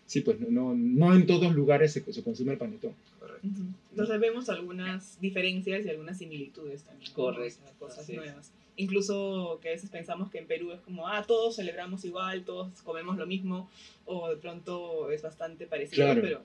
[0.06, 2.92] sí, pues no, no en todos lugares se, se consume el panetón.
[3.42, 3.62] Ujú.
[3.90, 7.08] Entonces vemos algunas diferencias y algunas similitudes también.
[7.10, 7.14] ¿no?
[7.16, 8.18] Correcto, O sea, cosas así es.
[8.18, 8.52] nuevas.
[8.76, 12.80] Incluso que a veces pensamos que en Perú es como, ah, todos celebramos igual, todos
[12.82, 13.68] comemos lo mismo,
[14.06, 16.22] o de pronto es bastante parecido, Claro.
[16.22, 16.42] pero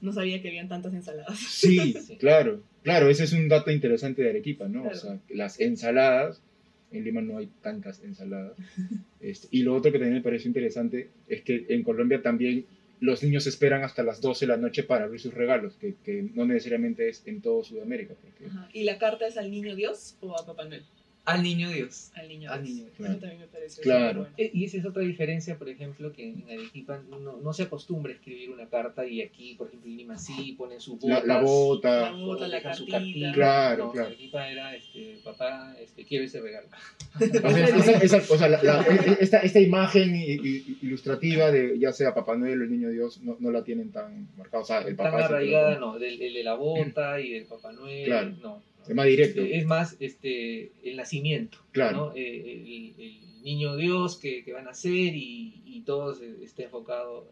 [0.00, 1.38] no sabía que habían tantas ensaladas.
[1.38, 2.16] Sí, Sí.
[2.16, 4.82] claro, claro, ese es un dato interesante de Arequipa, ¿no?
[4.82, 4.96] Claro.
[4.96, 6.42] O sea, las ensaladas,
[6.90, 8.56] en Lima no hay tantas ensaladas.
[9.20, 12.64] Este, y lo otro que también me pareció interesante es que en Colombia también
[13.00, 16.22] los niños esperan hasta las 12 de la noche para abrir sus regalos, que, que
[16.34, 18.14] no necesariamente es en todo Sudamérica.
[18.20, 18.44] Porque.
[18.72, 20.84] ¿Y la carta es al niño Dios o a Papá Noel?
[21.26, 22.10] Al niño Dios.
[22.14, 22.76] Al niño Al Dios.
[22.76, 23.10] niño Dios.
[23.10, 24.24] Eso también me pareció Claro.
[24.24, 24.34] superbueno.
[24.38, 28.10] Eh, Y esa es otra diferencia, por ejemplo, que en Arequipa no, no se acostumbra
[28.12, 31.26] a escribir una carta y aquí, por ejemplo, en Lima sí ponen su la, botas,
[31.26, 33.32] la La bota, bota, la dejan su cartita.
[33.32, 34.06] Claro, No, claro.
[34.08, 36.68] En Arequipa era, este, papá, este, quiero ese regalo.
[37.44, 38.82] O sea, esa- esa- o sea, la- la-
[39.20, 43.20] esta, esta imagen i- i- ilustrativa de ya sea Papá Noel o el Niño Dios
[43.22, 44.62] no, no la tienen tan marcada.
[44.62, 47.32] O sea, el Tan papá el lo arraigada, no, del, el de la bota y
[47.32, 48.32] del Papá Noel, Claro.
[48.42, 48.62] no.
[48.88, 49.42] Es más directo.
[49.42, 51.96] Es más este, el nacimiento, Claro.
[51.96, 52.12] ¿no?
[52.16, 56.62] Eh, el, el niño Dios que, que van a ser y, y todo se- está
[56.62, 57.28] enfocado.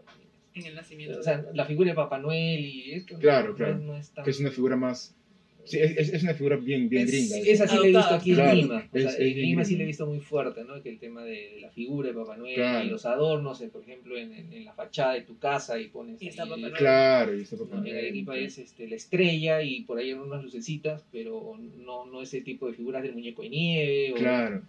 [0.54, 1.20] En el nacimiento.
[1.20, 3.78] O sea, la figura de Papá Noel y esto no- Claro, no, claro.
[3.78, 4.24] no es tan...
[4.24, 5.14] Que es una figura más.
[5.68, 7.36] Sí, es, es- es una figura bien, bien Es- gringa.
[7.36, 7.68] sí, esa.
[7.68, 8.88] Sí la he visto aquí Claro, en Lima.
[8.92, 10.82] O sea, es- es en Lima sí la he visto muy fuerte, ¿no?
[10.82, 12.86] Que el tema de, de la figura de Papá Noel Claro.
[12.86, 15.88] y los adornos, eh, por ejemplo, en, en- en la fachada de tu casa y
[15.88, 16.72] pones Y está ahí, Papá Noel.
[16.74, 17.80] Claro, y está Papá ¿no?
[17.82, 18.46] Noel, En Arequipa claro.
[18.46, 22.66] es este, la estrella y por ahí hay unas lucecitas, pero no, no ese tipo
[22.66, 24.12] de figuras del muñeco de nieve.
[24.12, 24.62] O, Claro,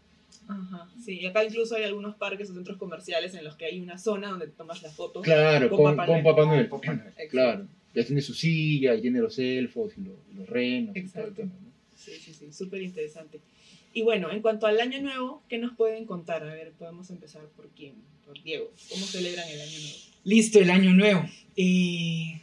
[0.48, 3.80] Ajá, sí, y acá incluso hay algunos parques o centros comerciales en los que hay
[3.80, 5.22] una zona donde tomas la foto.
[5.22, 6.24] claro, Con con, Papá con Noel.
[6.24, 6.68] Papá Noel.
[6.70, 7.30] Papá Noel.
[7.30, 7.68] Claro.
[7.96, 11.30] Ya tiene su silla, y tiene los elfos y los, los renos y todo el
[11.30, 11.34] Exacto.
[11.34, 11.52] tema.
[11.62, 11.70] ¿no?
[11.96, 13.40] Sí, sí, sí, súper interesante.
[13.94, 16.44] Y bueno, en cuanto al año nuevo, ¿qué nos pueden contar?
[16.44, 18.72] A ver, podemos empezar por quién, por Diego.
[18.90, 19.98] ¿Cómo celebran el año nuevo?
[20.24, 21.26] Listo, el año nuevo.
[21.58, 22.40] Eh,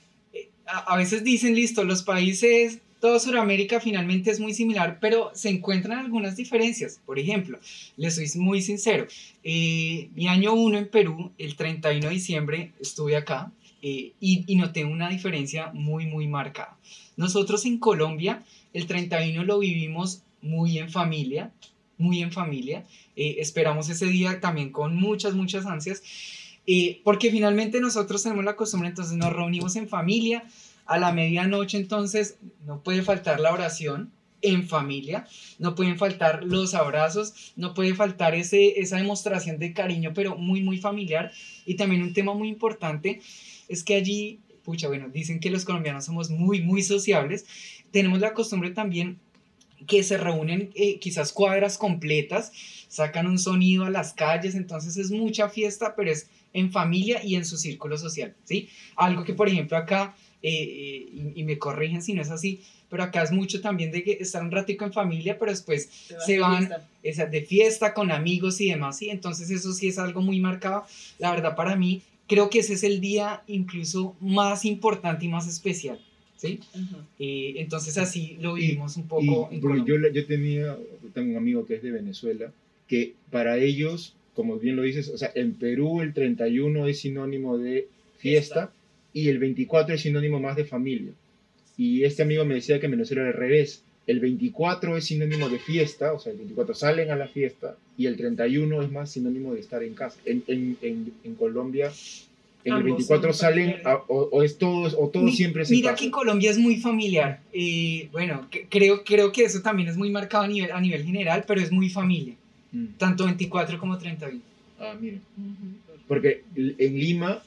[0.66, 5.48] a, a veces dicen, listo, los países, todo Sudamérica finalmente es muy similar, pero se
[5.50, 7.00] encuentran algunas diferencias.
[7.06, 7.59] Por ejemplo,
[7.96, 9.06] les soy muy sincero,
[9.44, 13.52] eh, mi año 1 en Perú, el 31 de diciembre, estuve acá
[13.88, 16.77] eh, y, y noté una diferencia muy, muy marcada.
[17.16, 21.53] Nosotros en Colombia, el 31 lo vivimos muy en familia,
[21.96, 22.85] muy en familia.
[23.14, 26.03] Eh, esperamos ese día también con muchas, muchas ansias.
[26.66, 30.42] Eh, porque finalmente nosotros tenemos la costumbre, entonces nos reunimos en familia,
[30.85, 34.11] a la medianoche entonces no puede faltar la oración
[34.42, 35.29] en familia,
[35.61, 40.61] no pueden faltar los abrazos, no puede faltar ese, esa demostración de cariño, pero muy,
[40.61, 41.31] muy familiar.
[41.64, 43.20] Y también un tema muy importante
[43.68, 47.44] es que allí, pucha, bueno, dicen que los colombianos somos muy, muy sociables.
[47.90, 49.18] Tenemos la costumbre también
[49.87, 52.52] que se reúnen eh, quizás cuadras completas,
[52.88, 57.37] sacan un sonido a las calles, entonces es mucha fiesta, pero es en familia y
[57.37, 58.68] en su círculo social, ¿sí?
[58.96, 62.62] Algo que, por ejemplo, acá, eh, eh, y, y me corrigen si no es así,
[62.88, 66.14] pero acá es mucho también de que estar un ratico en familia, pero después ¿Te
[66.14, 66.70] vas Se van.
[67.02, 69.11] esa de fiesta con amigos y demás, ¿sí?
[69.11, 70.85] Entonces eso sí es algo muy marcado.
[71.18, 75.46] La verdad para mí, creo que ese es el día incluso más importante y más
[75.48, 75.98] especial,
[76.36, 76.60] ¿sí?
[76.74, 76.96] Ujú.
[77.18, 79.84] Eh, entonces así lo Y- vivimos un poco Y, en Colombia.
[79.86, 80.76] yo, yo tenía,
[81.14, 82.52] tengo un amigo que es de Venezuela,
[82.88, 87.58] que para ellos, como bien lo dices, o sea, en Perú el 31 es sinónimo
[87.58, 88.72] de fiesta,
[89.12, 91.12] y el 24 es sinónimo más de familia.
[91.78, 93.82] Y este amigo me decía que en Venezuela era al revés.
[94.07, 98.07] El 24 es sinónimo de fiesta, o sea, el 24 salen a la fiesta, y
[98.07, 100.19] el 31 es más sinónimo de estar en casa.
[100.25, 101.87] En, en, en, en Colombia,
[102.64, 105.62] en el Ambos 24 son salen, a- o, o es todo, o todo Mi- siempre
[105.62, 105.99] es en Mira casa.
[106.01, 107.40] que en Colombia es muy familiar.
[107.53, 111.03] Eh, bueno, que- creo, creo que eso también es muy marcado a nivel, a nivel
[111.05, 112.35] general, pero es muy familia.
[112.73, 112.87] Mm.
[112.99, 114.40] Tanto 24 como 31.
[114.79, 115.16] Ah, mire.
[115.37, 115.97] Ujú.
[116.07, 117.42] Porque en Lima,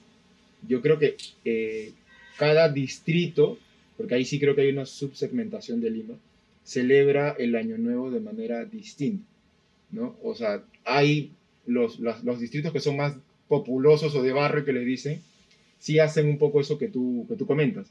[0.67, 1.91] yo creo que eh,
[2.37, 3.57] cada distrito,
[3.95, 6.15] porque ahí sí creo que hay una subsegmentación de Lima,
[6.73, 9.25] celebra el Año Nuevo de manera distinta,
[9.91, 10.15] ¿no?
[10.23, 11.31] O sea, hay
[11.65, 13.13] los, las- los distritos que son más
[13.47, 15.21] populosos o de barrio que les dicen,
[15.79, 17.87] sí hacen un poco eso que tú, que tú comentas,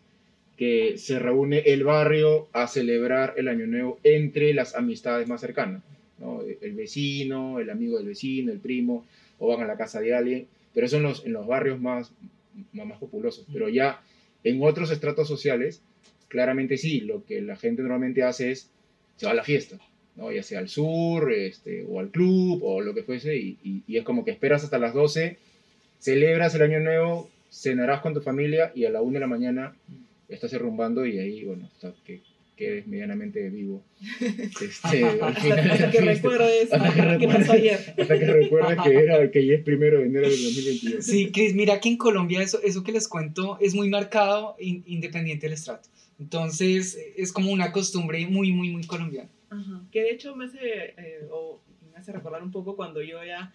[0.56, 5.82] que se reúne el barrio a celebrar el Año Nuevo entre las amistades más cercanas,
[6.18, 6.42] ¿no?
[6.60, 9.04] El vecino, el amigo del vecino, el primo,
[9.38, 12.12] o van a la casa de alguien, pero eso en los, en los barrios más,
[12.72, 13.46] más, más populosos.
[13.52, 14.02] Pero ya
[14.44, 15.80] en otros estratos sociales,
[16.28, 18.70] claramente sí, lo que la gente normalmente hace es,
[19.16, 19.78] se va a la fiesta,
[20.16, 20.30] ¿no?
[20.32, 23.96] ya sea al sur, este, o al club, o lo que fuese, y, y- y
[23.96, 25.36] es como que esperas hasta las 12,
[25.98, 29.74] celebras el año nuevo cenarás con tu familia y a la una de la mañana
[30.28, 32.20] estás derrumbando y ahí, bueno, hasta que
[32.56, 33.82] quedes medianamente vivo.
[34.60, 36.00] Este, al Hasta, final hasta que fiesta.
[36.12, 37.36] recuerdes Hasta que qué recuerdes.
[37.38, 37.94] pasó ayer.
[37.98, 41.04] Hasta que recuerdes que, era, que ya es primero de enero del 2022.
[41.04, 44.82] Sí, Cris, mira que en Colombia eso, eso que les cuento es muy marcado in-
[44.86, 45.88] independiente del estrato.
[46.18, 49.28] Entonces es como una costumbre muy, muy, muy colombiana.
[49.50, 49.82] Ajá.
[49.92, 50.58] Que de hecho me hace,
[50.96, 51.60] eh, o
[51.92, 53.52] me hace recordar un poco cuando yo ya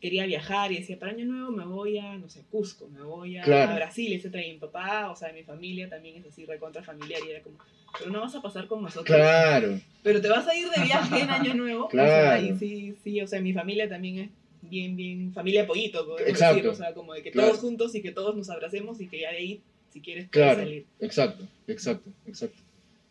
[0.00, 3.36] quería viajar y decía, para Año Nuevo me voy a, no sé, Cusco, me voy
[3.38, 3.70] a, Claro.
[3.72, 4.34] a Brasil, etc.
[4.46, 7.20] Y mi papá, o sea, mi familia también es así, recontra familiar.
[7.24, 7.56] Y era como,
[7.96, 9.06] pero no vas a pasar con nosotros.
[9.16, 11.88] Claro, Pero te vas a ir de viaje en Año Nuevo.
[11.90, 12.10] Claro.
[12.10, 14.30] O sea, y sí, sí, o sea, mi familia también es
[14.68, 16.56] bien, bien, familia pollito, podemos Exacto.
[16.56, 16.68] decir.
[16.70, 17.50] O sea, como de que Claro.
[17.50, 19.60] todos juntos y que todos nos abracemos y que ya de ahí,
[19.92, 20.60] si quieres, puedes Claro.
[20.62, 20.84] salir.
[21.00, 22.58] exacto, exacto, exacto.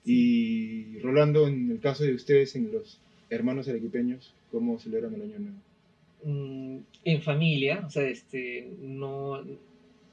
[0.05, 5.39] Y Rolando, en el caso de ustedes, en los hermanos arequipeños, ¿cómo celebran el año
[5.39, 5.57] nuevo?
[6.23, 9.43] Mm, en familia, o sea, este, no,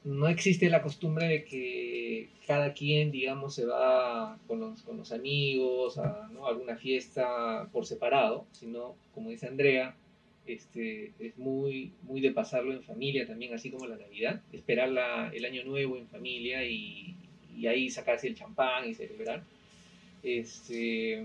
[0.03, 5.11] no existe la costumbre de que cada quien, digamos, se va con los, con los
[5.11, 9.95] amigos a alguna fiesta por separado, sino, como dice Andrea,
[10.53, 15.29] este, es muy, muy de pasarlo en familia también, así como la Navidad, esperar la-
[15.33, 17.15] el año nuevo en familia y,
[17.55, 19.43] y ahí sacarse el champán y celebrar.
[20.23, 21.23] Este,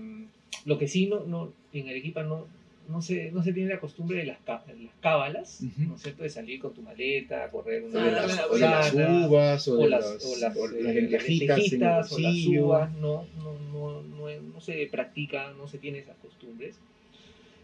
[0.65, 2.47] lo que sí, no, no, en Arequipa no,
[2.87, 5.89] no, se, no se tiene la costumbre de las, las cábalas, Ujú.
[5.89, 6.23] ¿no es cierto?
[6.23, 9.67] De salir con tu maleta, correr una O de Ah, las, la o las uvas,
[9.67, 10.95] o o las, las, o las, o eh, las
[11.27, 16.17] lentejitas, o las uvas, no, no, no, no, no se practica, no se tiene esas
[16.17, 16.77] costumbres.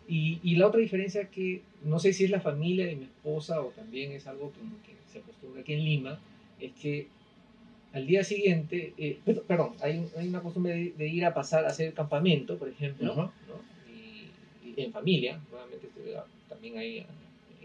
[0.08, 3.62] Y, y la otra diferencia que no sé si es la familia de mi esposa
[3.62, 6.20] o también es algo como que se acostumbra aquí en Lima,
[6.60, 7.08] es que
[7.94, 11.66] al día siguiente, eh, per- perdón, hay, hay una costumbre de, de ir a pasar
[11.66, 13.32] a hacer campamento, por ejemplo, Ajá.
[13.48, 13.62] ¿no?
[13.94, 16.16] y, y en familia, nuevamente este,
[16.50, 17.06] también hay eh,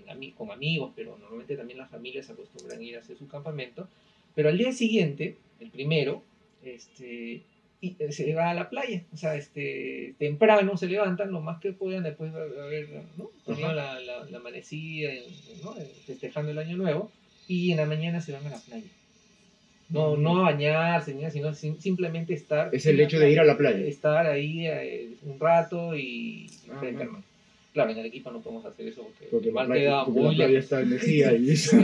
[0.09, 3.27] en con amigos, pero normalmente también las familias se acostumbran a ir a hacer su
[3.29, 3.88] campamento,
[4.35, 6.22] pero al día siguiente, el primero,
[6.62, 7.42] este,
[7.81, 11.73] y, se va a la playa, o sea, este, temprano se levantan, lo más que
[11.73, 13.31] puedan después de haber ¿no?
[13.45, 15.11] tenido la, la, la amanecida,
[15.62, 15.75] ¿no?
[16.07, 17.11] Festejando el año nuevo,
[17.49, 18.87] y en la mañana se van a la playa.
[19.89, 22.75] No, no a bañarse, sino sim- simplemente estar.
[22.75, 23.87] Es el la hecho de ir a la playa.
[23.87, 26.83] Estar ahí eh, un rato y Ah.
[27.73, 30.49] Claro, en Arequipa no podemos hacer eso porque, Porque la playa, queda la muy playa
[30.49, 30.65] lejos.
[30.65, 31.77] está en Mejía y eso.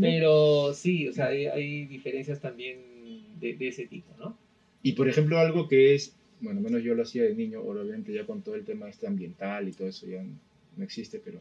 [0.00, 2.78] Pero sí, o sea, hay, hay diferencias también
[3.40, 4.36] de, de ese tipo, ¿no?
[4.82, 8.26] Y por ejemplo, algo que es, bueno, menos yo lo hacía de niño, obviamente ya
[8.26, 11.40] con todo el tema este ambiental y todo eso ya no, existe, pero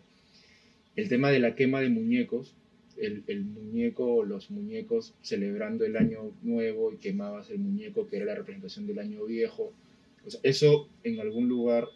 [0.95, 2.55] el tema de la quema de muñecos,
[2.97, 8.17] el, el muñeco o los muñecos celebrando el año nuevo y quemabas el muñeco que
[8.17, 9.71] era la representación del año viejo.
[10.25, 11.87] O sea, eso en algún lugar,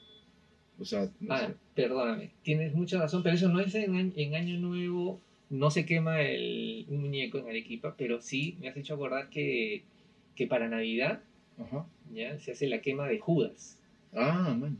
[0.80, 1.54] o sea, no Ah, sé.
[1.76, 6.22] perdóname, tienes mucha razón, pero eso no es en, en Año Nuevo, no se quema
[6.22, 9.84] el, un muñeco en Arequipa, pero sí me has hecho acordar que,
[10.36, 11.22] que para Navidad
[11.58, 11.86] Ajá.
[12.14, 13.78] ya se hace la quema de Judas.
[14.14, 14.78] Ah, man.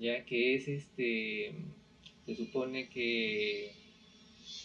[0.00, 1.52] ya que es este
[2.26, 3.70] se supone que,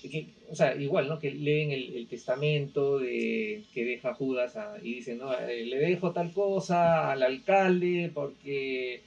[0.02, 4.78] que- o sea igual no que leen el, el testamento de que deja Judas a-
[4.82, 9.02] y dicen no Eh, le dejo tal cosa al alcalde porque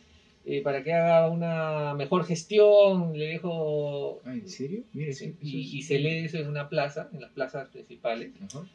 [0.46, 4.82] eh, para que haga una mejor gestión le dejo Ah, ¿en serio?
[4.92, 7.68] Mira, eso- eso y, es- y se lee eso en una plaza en las plazas
[7.68, 8.66] principales Ajá.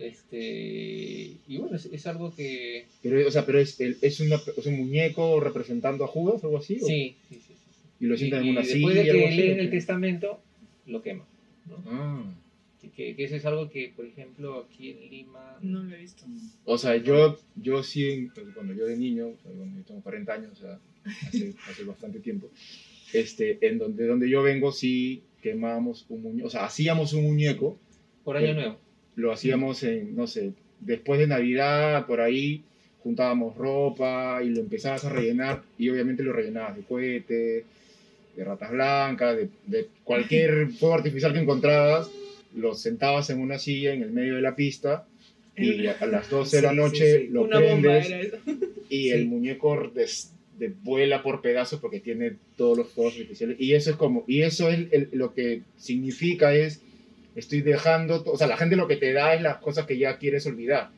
[0.00, 4.36] Este y bueno es, es algo que Pero, o sea, pero es, el- es, una,
[4.56, 6.78] es un muñeco representando a Judas o algo así.
[6.82, 6.86] ¿o?
[6.86, 7.82] sí, sí, sí, sí, sí.
[8.00, 8.74] Y lo sientan en una y silla.
[8.76, 10.40] después de que así, leen ¿o el testamento
[10.86, 11.26] lo queman
[11.66, 11.76] ¿no?
[11.86, 12.34] Ah.
[12.96, 15.58] Que- que, eso es algo que, por ejemplo, aquí en Lima...
[15.62, 16.24] No lo he visto.
[16.64, 20.00] O sea, yo, yo sí, pues, cuando yo de niño, o sea, cuando yo tengo
[20.02, 20.78] 40 años, o sea,
[21.28, 22.50] hace, hace bastante tiempo,
[23.12, 27.78] este, en donde, donde yo vengo sí quemábamos un muñeco, o sea, hacíamos un muñeco,
[28.24, 28.78] Por Año que- Nuevo.
[29.20, 32.62] Lo hacíamos en, no sé, después de Navidad, por ahí,
[33.02, 37.64] juntábamos ropa y lo empezabas a rellenar, y obviamente lo rellenabas de cohetes,
[38.36, 42.10] de ratas blancas, de, de cualquier fuego artificial que encontrabas,
[42.56, 45.06] lo sentabas en una silla en el medio de la pista,
[45.56, 47.28] y a, las 12 de la Sí, sí, noche sí.
[47.28, 48.08] lo Una prendes
[48.88, 49.10] y Sí.
[49.10, 53.56] el muñeco des- de- vuela por pedazos porque tiene todos los fuegos artificiales.
[53.60, 56.80] Y eso es como, y eso es el- lo que significa es,
[57.36, 59.98] estoy dejando, to- o sea, la gente lo que te da es las cosas que
[59.98, 60.90] ya quieres olvidar.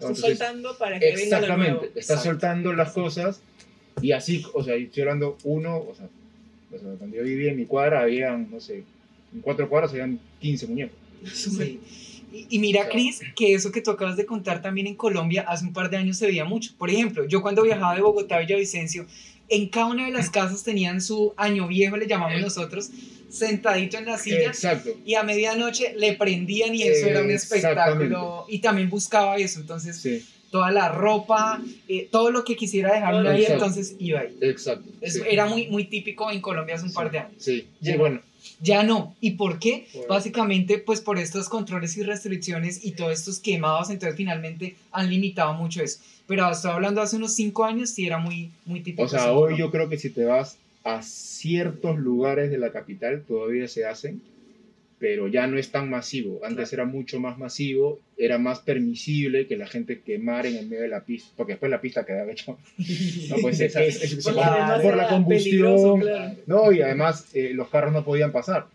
[0.00, 1.84] Estás soltando para que venga lo Exactamente, nuevo.
[1.86, 2.22] estás Exacto.
[2.30, 3.40] soltando las cosas
[4.00, 6.06] y así, o sea, estoy hablando uno, o sea,
[6.74, 8.82] o sea, cuando yo vivía en mi cuadra habían, no sé,
[9.34, 10.96] en cuatro cuadras habían 15 muñecos.
[11.32, 11.78] Sí.
[12.32, 15.66] Y, y mira, Cris, que eso que tú acabas de contar también en Colombia, hace
[15.66, 16.72] un par de años se veía mucho.
[16.78, 19.06] Por ejemplo, yo cuando viajaba de Bogotá a Villavicencio,
[19.50, 22.90] en cada una de las casas tenían su año viejo, le llamamos nosotros,
[23.32, 24.46] sentadito en la silla.
[24.46, 24.90] Exacto.
[25.04, 28.44] Y a medianoche le prendían y eso era un espectáculo.
[28.48, 29.60] Y también buscaba eso.
[29.60, 33.64] Entonces, Sí, toda la ropa, eh, todo lo que quisiera dejar Todo uno ahí, exacto.
[33.64, 34.36] entonces iba ahí.
[34.42, 34.88] exacto.
[35.00, 35.24] Eso sí.
[35.30, 37.32] Era muy, muy típico en Colombia hace un par de años.
[37.38, 37.66] Sí,
[37.96, 38.20] bueno.
[38.60, 39.16] Ya no.
[39.20, 39.86] ¿Y por qué?
[40.08, 45.54] Básicamente, pues por estos controles y restricciones y todos estos quemados, entonces finalmente han limitado
[45.54, 46.00] mucho eso.
[46.26, 49.04] Pero estoy hablando hace unos cinco años, sí era muy, muy típico.
[49.04, 49.58] O sea, hoy ¿no?
[49.58, 54.20] yo creo que si te vas a ciertos lugares de la capital, todavía se hacen,
[54.98, 56.40] pero ya no es tan masivo.
[56.44, 60.82] Antes era mucho más masivo, era más permisible que la gente quemara en el medio
[60.82, 62.56] de la pista, porque después la pista quedaba hecho.
[63.30, 64.40] No, pues es, es- es- Porque
[64.82, 66.00] por, la combustión.
[66.00, 66.34] claro.
[66.46, 68.66] No, y además eh, los carros no podían pasar.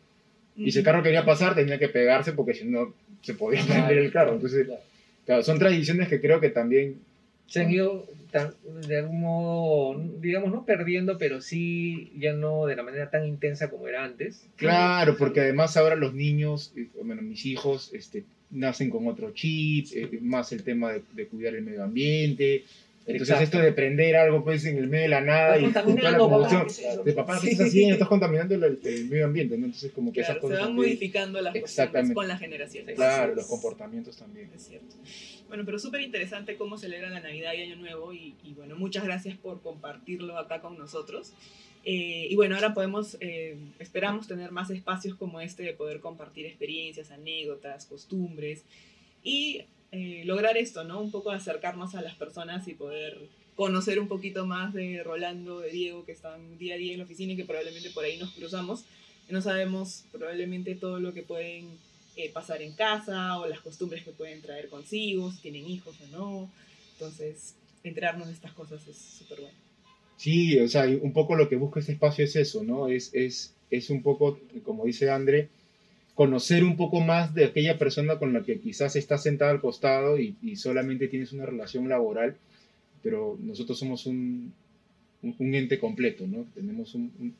[0.55, 3.97] Y si el carro quería pasar, tenía que pegarse porque si no se podía prender
[3.99, 4.33] el carro.
[4.33, 4.67] Entonces,
[5.25, 5.43] claro.
[5.43, 6.95] son tradiciones que creo que también
[7.45, 8.05] se han ido
[8.87, 13.69] de algún modo, digamos, no perdiendo, pero sí ya no de la manera tan intensa
[13.69, 14.47] como era antes.
[14.55, 19.87] Claro, porque además ahora los niños, eh, bueno, mis hijos, este, nacen con otro chip,
[19.93, 22.63] eh, más el tema de, de cuidar el medio ambiente.
[23.07, 23.43] Entonces Exacto.
[23.57, 26.29] esto de prender algo pues en el medio de la nada y toda la Contaminando,
[26.29, 27.03] combustión, papá, ¿qué es eso?
[27.03, 27.93] de papá, ¿qué estás haciendo?
[27.93, 29.65] Estás contaminando el, el medio ambiente, ¿no?
[29.65, 32.13] Entonces como que Claro, esas se cosas van también- modificando las costumbres Exactamente.
[32.13, 32.95] con las generaciones.
[32.95, 34.51] Claro, los comportamientos también.
[34.53, 34.95] Es cierto.
[35.47, 39.05] Bueno, pero súper interesante cómo celebran la Navidad y Año Nuevo y, y bueno, muchas
[39.05, 41.31] gracias por compartirlo acá con nosotros.
[41.85, 46.45] Eh, y bueno, ahora podemos, eh, esperamos tener más espacios como este de poder compartir
[46.45, 48.65] experiencias, anécdotas, costumbres
[49.23, 49.61] y
[49.97, 51.01] eh, lograr esto, ¿no?
[51.01, 53.17] Un poco acercarnos a las personas y poder
[53.55, 57.05] conocer un poquito más de Rolando, de Diego, que están día a día en la
[57.05, 58.85] oficina y que probablemente por ahí nos cruzamos.
[59.27, 61.79] No sabemos probablemente todo lo que pueden
[62.15, 66.07] eh, pasar en casa o las costumbres que pueden traer consigo, si tienen hijos o
[66.15, 66.51] no.
[66.93, 69.57] Entonces, enterarnos de estas cosas es súper bueno.
[70.15, 72.87] Sí, o sea, un poco lo que busca este espacio es eso, ¿no?
[72.87, 75.49] Es, es, es un poco, como dice André,
[76.17, 80.17] conocer un poco más de aquella persona con la que quizás estás sentada al costado
[80.17, 82.37] y, solamente tienes una relación laboral,
[83.03, 84.51] pero nosotros somos un,
[85.21, 86.47] ente completo, ¿no?
[86.55, 87.35] Tenemos un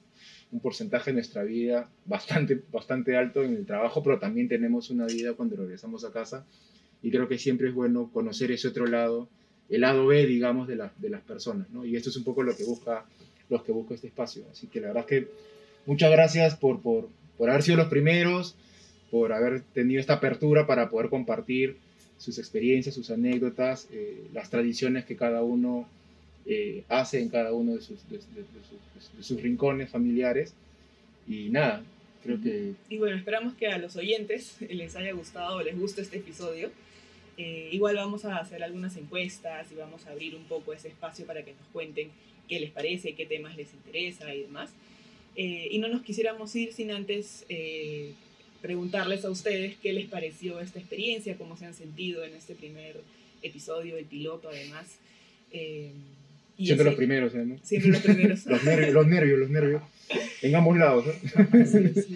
[0.61, 5.33] porcentaje de nuestra vida bastante, bastante alto en el trabajo, pero también tenemos una vida
[5.33, 6.45] cuando regresamos a casa
[7.01, 9.27] y creo que siempre es bueno conocer ese otro lado
[9.69, 11.83] el lado B, digamos, de, la, de las personas, ¿no?
[11.83, 13.05] Y esto es un poco lo que busca,
[13.49, 14.43] los que busca este espacio.
[14.51, 15.27] Así que la verdad es que
[15.87, 17.09] muchas gracias por, por,
[17.39, 18.55] por haber sido los primeros,
[19.11, 21.77] por haber tenido esta apertura para poder compartir
[22.17, 25.87] sus experiencias, sus anécdotas, eh, las tradiciones que cada uno
[26.45, 30.53] eh, hace en cada uno de sus, de, de, sus, de sus rincones familiares.
[31.27, 31.83] Y nada,
[32.23, 32.73] creo que...
[32.89, 36.71] Y bueno, esperamos que a los oyentes les haya gustado o les guste este episodio.
[37.37, 41.25] Eh, igual vamos a hacer algunas encuestas y vamos a abrir un poco ese espacio
[41.25, 42.09] para que nos cuenten
[42.47, 44.71] qué les parece, qué temas les interesa y demás.
[45.35, 48.13] Eh, y no nos quisiéramos ir sin antes eh,
[48.61, 53.01] preguntarles a ustedes qué les pareció esta experiencia, cómo se han sentido en este primer
[53.41, 54.85] episodio, el piloto además.
[55.51, 55.91] Eh,
[56.57, 57.57] y Siempre los así- primeros, ¿eh, ¿no?
[57.63, 58.45] Siempre los primeros.
[58.47, 59.81] Los nervios, los nervios, los nervios.
[60.41, 61.61] En ambos lados, ¿no?
[61.61, 62.07] Así es.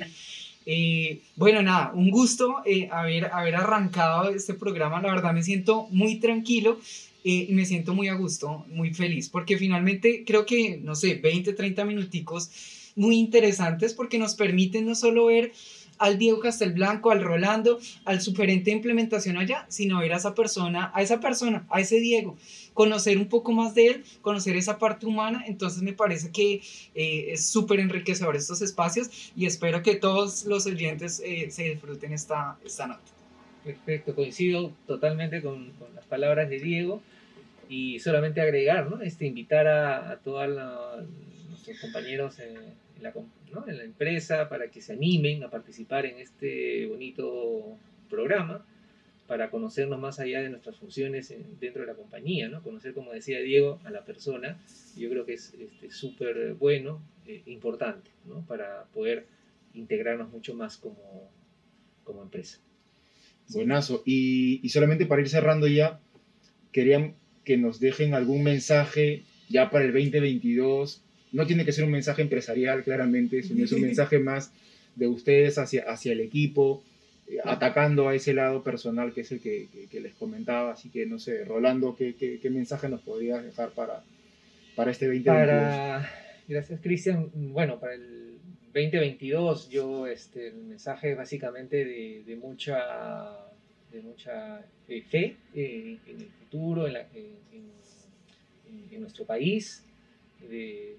[0.65, 5.01] Eh, bueno, nada, un gusto eh, haber, haber arrancado este programa.
[5.01, 6.79] La verdad me siento muy tranquilo
[7.23, 11.15] eh, y me siento muy a gusto, muy feliz, porque finalmente creo que, no sé,
[11.15, 12.49] 20, 30 minuticos
[12.95, 15.51] muy interesantes porque nos permiten no solo ver
[16.01, 20.91] al Diego Castelblanco, al Rolando, al superente de implementación allá, sino ver a esa persona,
[20.95, 22.35] a esa persona, a ese Diego,
[22.73, 25.43] conocer un poco más de él, conocer esa parte humana.
[25.45, 26.61] Entonces me parece que
[26.95, 32.13] eh, es súper enriquecedor estos espacios y espero que todos los oyentes eh, se disfruten
[32.13, 33.11] esta, esta nota.
[33.63, 36.99] Perfecto, coincido totalmente con, las palabras de Diego
[37.69, 39.01] y solamente agregar, ¿no?
[39.01, 40.17] Este, invitar a, a
[41.67, 42.55] nuestros compañeros en,
[43.01, 43.13] la,
[43.83, 47.77] empresa para que se animen a participar en este bonito
[48.09, 48.65] programa
[49.27, 52.61] para conocernos más allá de nuestras funciones en- dentro de la compañía, ¿no?
[52.63, 54.59] Conocer, como decía Diego, a la persona,
[54.97, 58.45] yo creo que es este, súper bueno, eh, importante, ¿no?
[58.45, 59.25] Para poder
[59.73, 61.29] integrarnos mucho más como,
[62.03, 62.59] como empresa.
[63.49, 64.03] Buenazo.
[64.05, 65.99] Y, y solamente para ir cerrando ya,
[66.71, 71.03] querían que nos dejen algún mensaje ya para el 2022.
[71.31, 74.51] No tiene que ser un mensaje empresarial, claramente, sino es un mensaje más
[74.95, 76.83] de ustedes hacia, hacia el equipo,
[77.27, 80.73] eh, atacando a ese lado personal que es el que, que- que les comentaba.
[80.73, 84.03] Así que, no sé, Rolando, ¿qué, qué, qué mensaje nos podrías dejar para,
[84.75, 85.47] para este 2022?
[85.47, 86.09] Para,
[86.47, 88.37] gracias Cristian, bueno, para el
[88.73, 92.77] 2022 yo, este, el mensaje es básicamente de, de mucha,
[93.91, 94.59] de mucha
[94.89, 99.83] eh, fe eh, en el futuro, en, la- en- en- en nuestro país,
[100.49, 100.95] de,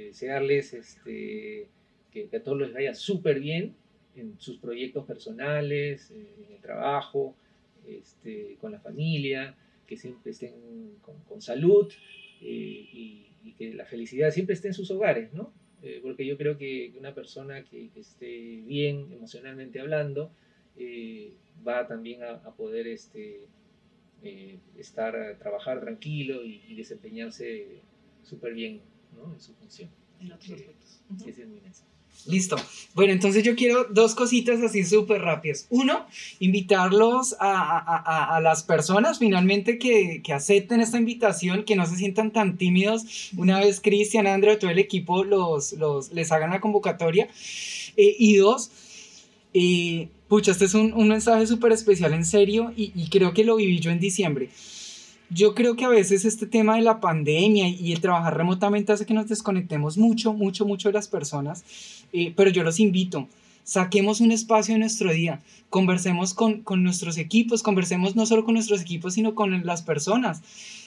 [0.00, 1.68] desearles este,
[2.10, 3.74] que, a todos les vaya súper bien
[4.16, 7.34] en sus proyectos personales, en el trabajo,
[7.86, 10.52] este, con la familia, que siempre estén
[11.28, 11.92] con, salud
[12.40, 12.46] eh,
[12.92, 13.20] y,
[13.58, 15.52] que la felicidad siempre esté en sus hogares, ¿no?
[15.82, 20.30] Eh, porque yo creo que una persona que, esté bien emocionalmente hablando
[20.78, 21.34] eh,
[21.66, 23.42] va también a, poder este,
[24.78, 27.82] estar, trabajar tranquilo y, desempeñarse
[28.22, 28.80] súper bien
[29.16, 29.32] ¿no?
[29.32, 29.90] en su función.
[30.20, 31.00] En otros aspectos.
[31.26, 31.94] Ese es mi mensaje.
[32.26, 32.56] Listo.
[32.94, 35.66] Bueno, entonces yo quiero dos cositas así súper rápidas.
[35.68, 36.06] Uno,
[36.38, 43.30] invitarlos a, las personas finalmente que, acepten esta invitación, que no se sientan tan tímidos
[43.36, 47.28] una vez Cristian, Andrea, todo el equipo los, los, les hagan la convocatoria.
[47.96, 48.70] Eh, y dos,
[49.52, 53.56] eh, pucha, este es un, mensaje súper especial en serio y, y creo que lo
[53.56, 54.48] viví yo en diciembre.
[55.30, 59.06] Yo creo que a veces este tema de la pandemia y el trabajar remotamente hace
[59.06, 61.64] que nos desconectemos mucho, mucho, mucho de las personas,
[62.12, 63.26] eh, pero yo los invito,
[63.64, 68.54] saquemos un espacio en nuestro día, conversemos con, con, nuestros equipos, conversemos no solo con
[68.54, 70.42] nuestros equipos, sino con las personas,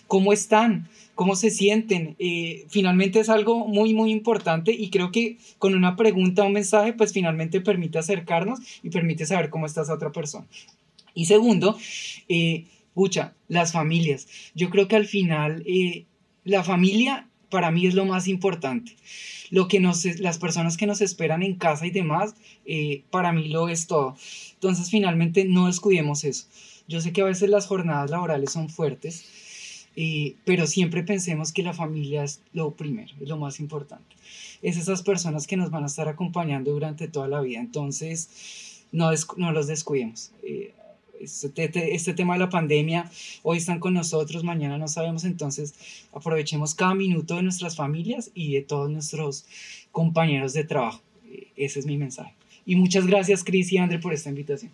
[0.08, 2.16] cómo están, cómo se sienten.
[2.20, 6.54] Eh, finalmente es algo muy, muy importante y creo que con una pregunta o un
[6.54, 10.46] mensaje, pues finalmente permite acercarnos y permite saber cómo está esa otra persona.
[11.14, 11.78] Y segundo,
[12.30, 12.66] eh,
[12.98, 14.28] pucha, las familias.
[14.56, 16.06] Yo creo que al final eh,
[16.44, 18.96] la familia para mí es lo más importante.
[19.52, 22.34] Lo que nos, las personas que nos esperan en casa y demás,
[22.66, 24.18] eh, para mí lo es todo.
[24.56, 26.48] Entonces, finalmente, no descuidemos eso.
[26.88, 29.26] Yo sé que a veces las jornadas laborales son fuertes,
[29.96, 34.16] eh, pero siempre pensemos que la familia es lo primero, es lo más importante.
[34.64, 37.60] Es esas personas que nos van a estar acompañando durante toda la vida.
[37.60, 40.32] Entonces, no, no los descuidemos.
[41.20, 43.10] Este, este, tema de la pandemia,
[43.44, 45.74] hoy están con nosotros, mañana no sabemos, entonces
[46.12, 49.46] aprovechemos cada minuto de nuestras familias y de todos nuestros
[49.92, 51.02] compañeros de trabajo.
[51.56, 52.34] Ese es mi mensaje.
[52.66, 54.72] Y muchas gracias, Cris y André, por esta invitación.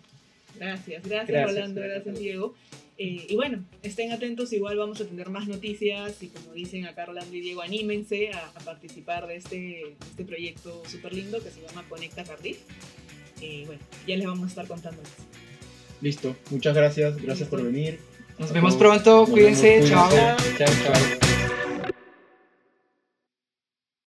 [0.56, 2.54] Gracias, gracias, Rolando, gracias, Diego.
[2.96, 7.06] Eh, y bueno, estén atentos, igual vamos a tener más noticias y como dicen acá
[7.06, 11.84] Rolando y Diego, anímense a, participar de este, este proyecto súper lindo que se llama
[11.88, 12.58] Conecta Cardiff.
[13.40, 15.33] Eh, bueno, ya les vamos a estar contando más.
[16.04, 16.36] Listo.
[16.50, 17.16] Muchas gracias.
[17.16, 17.98] Gracias por venir.
[18.38, 19.24] Nos vemos pronto.
[19.24, 19.82] cuídense.
[19.88, 20.10] Chao.
[20.10, 21.23] Chao, chao.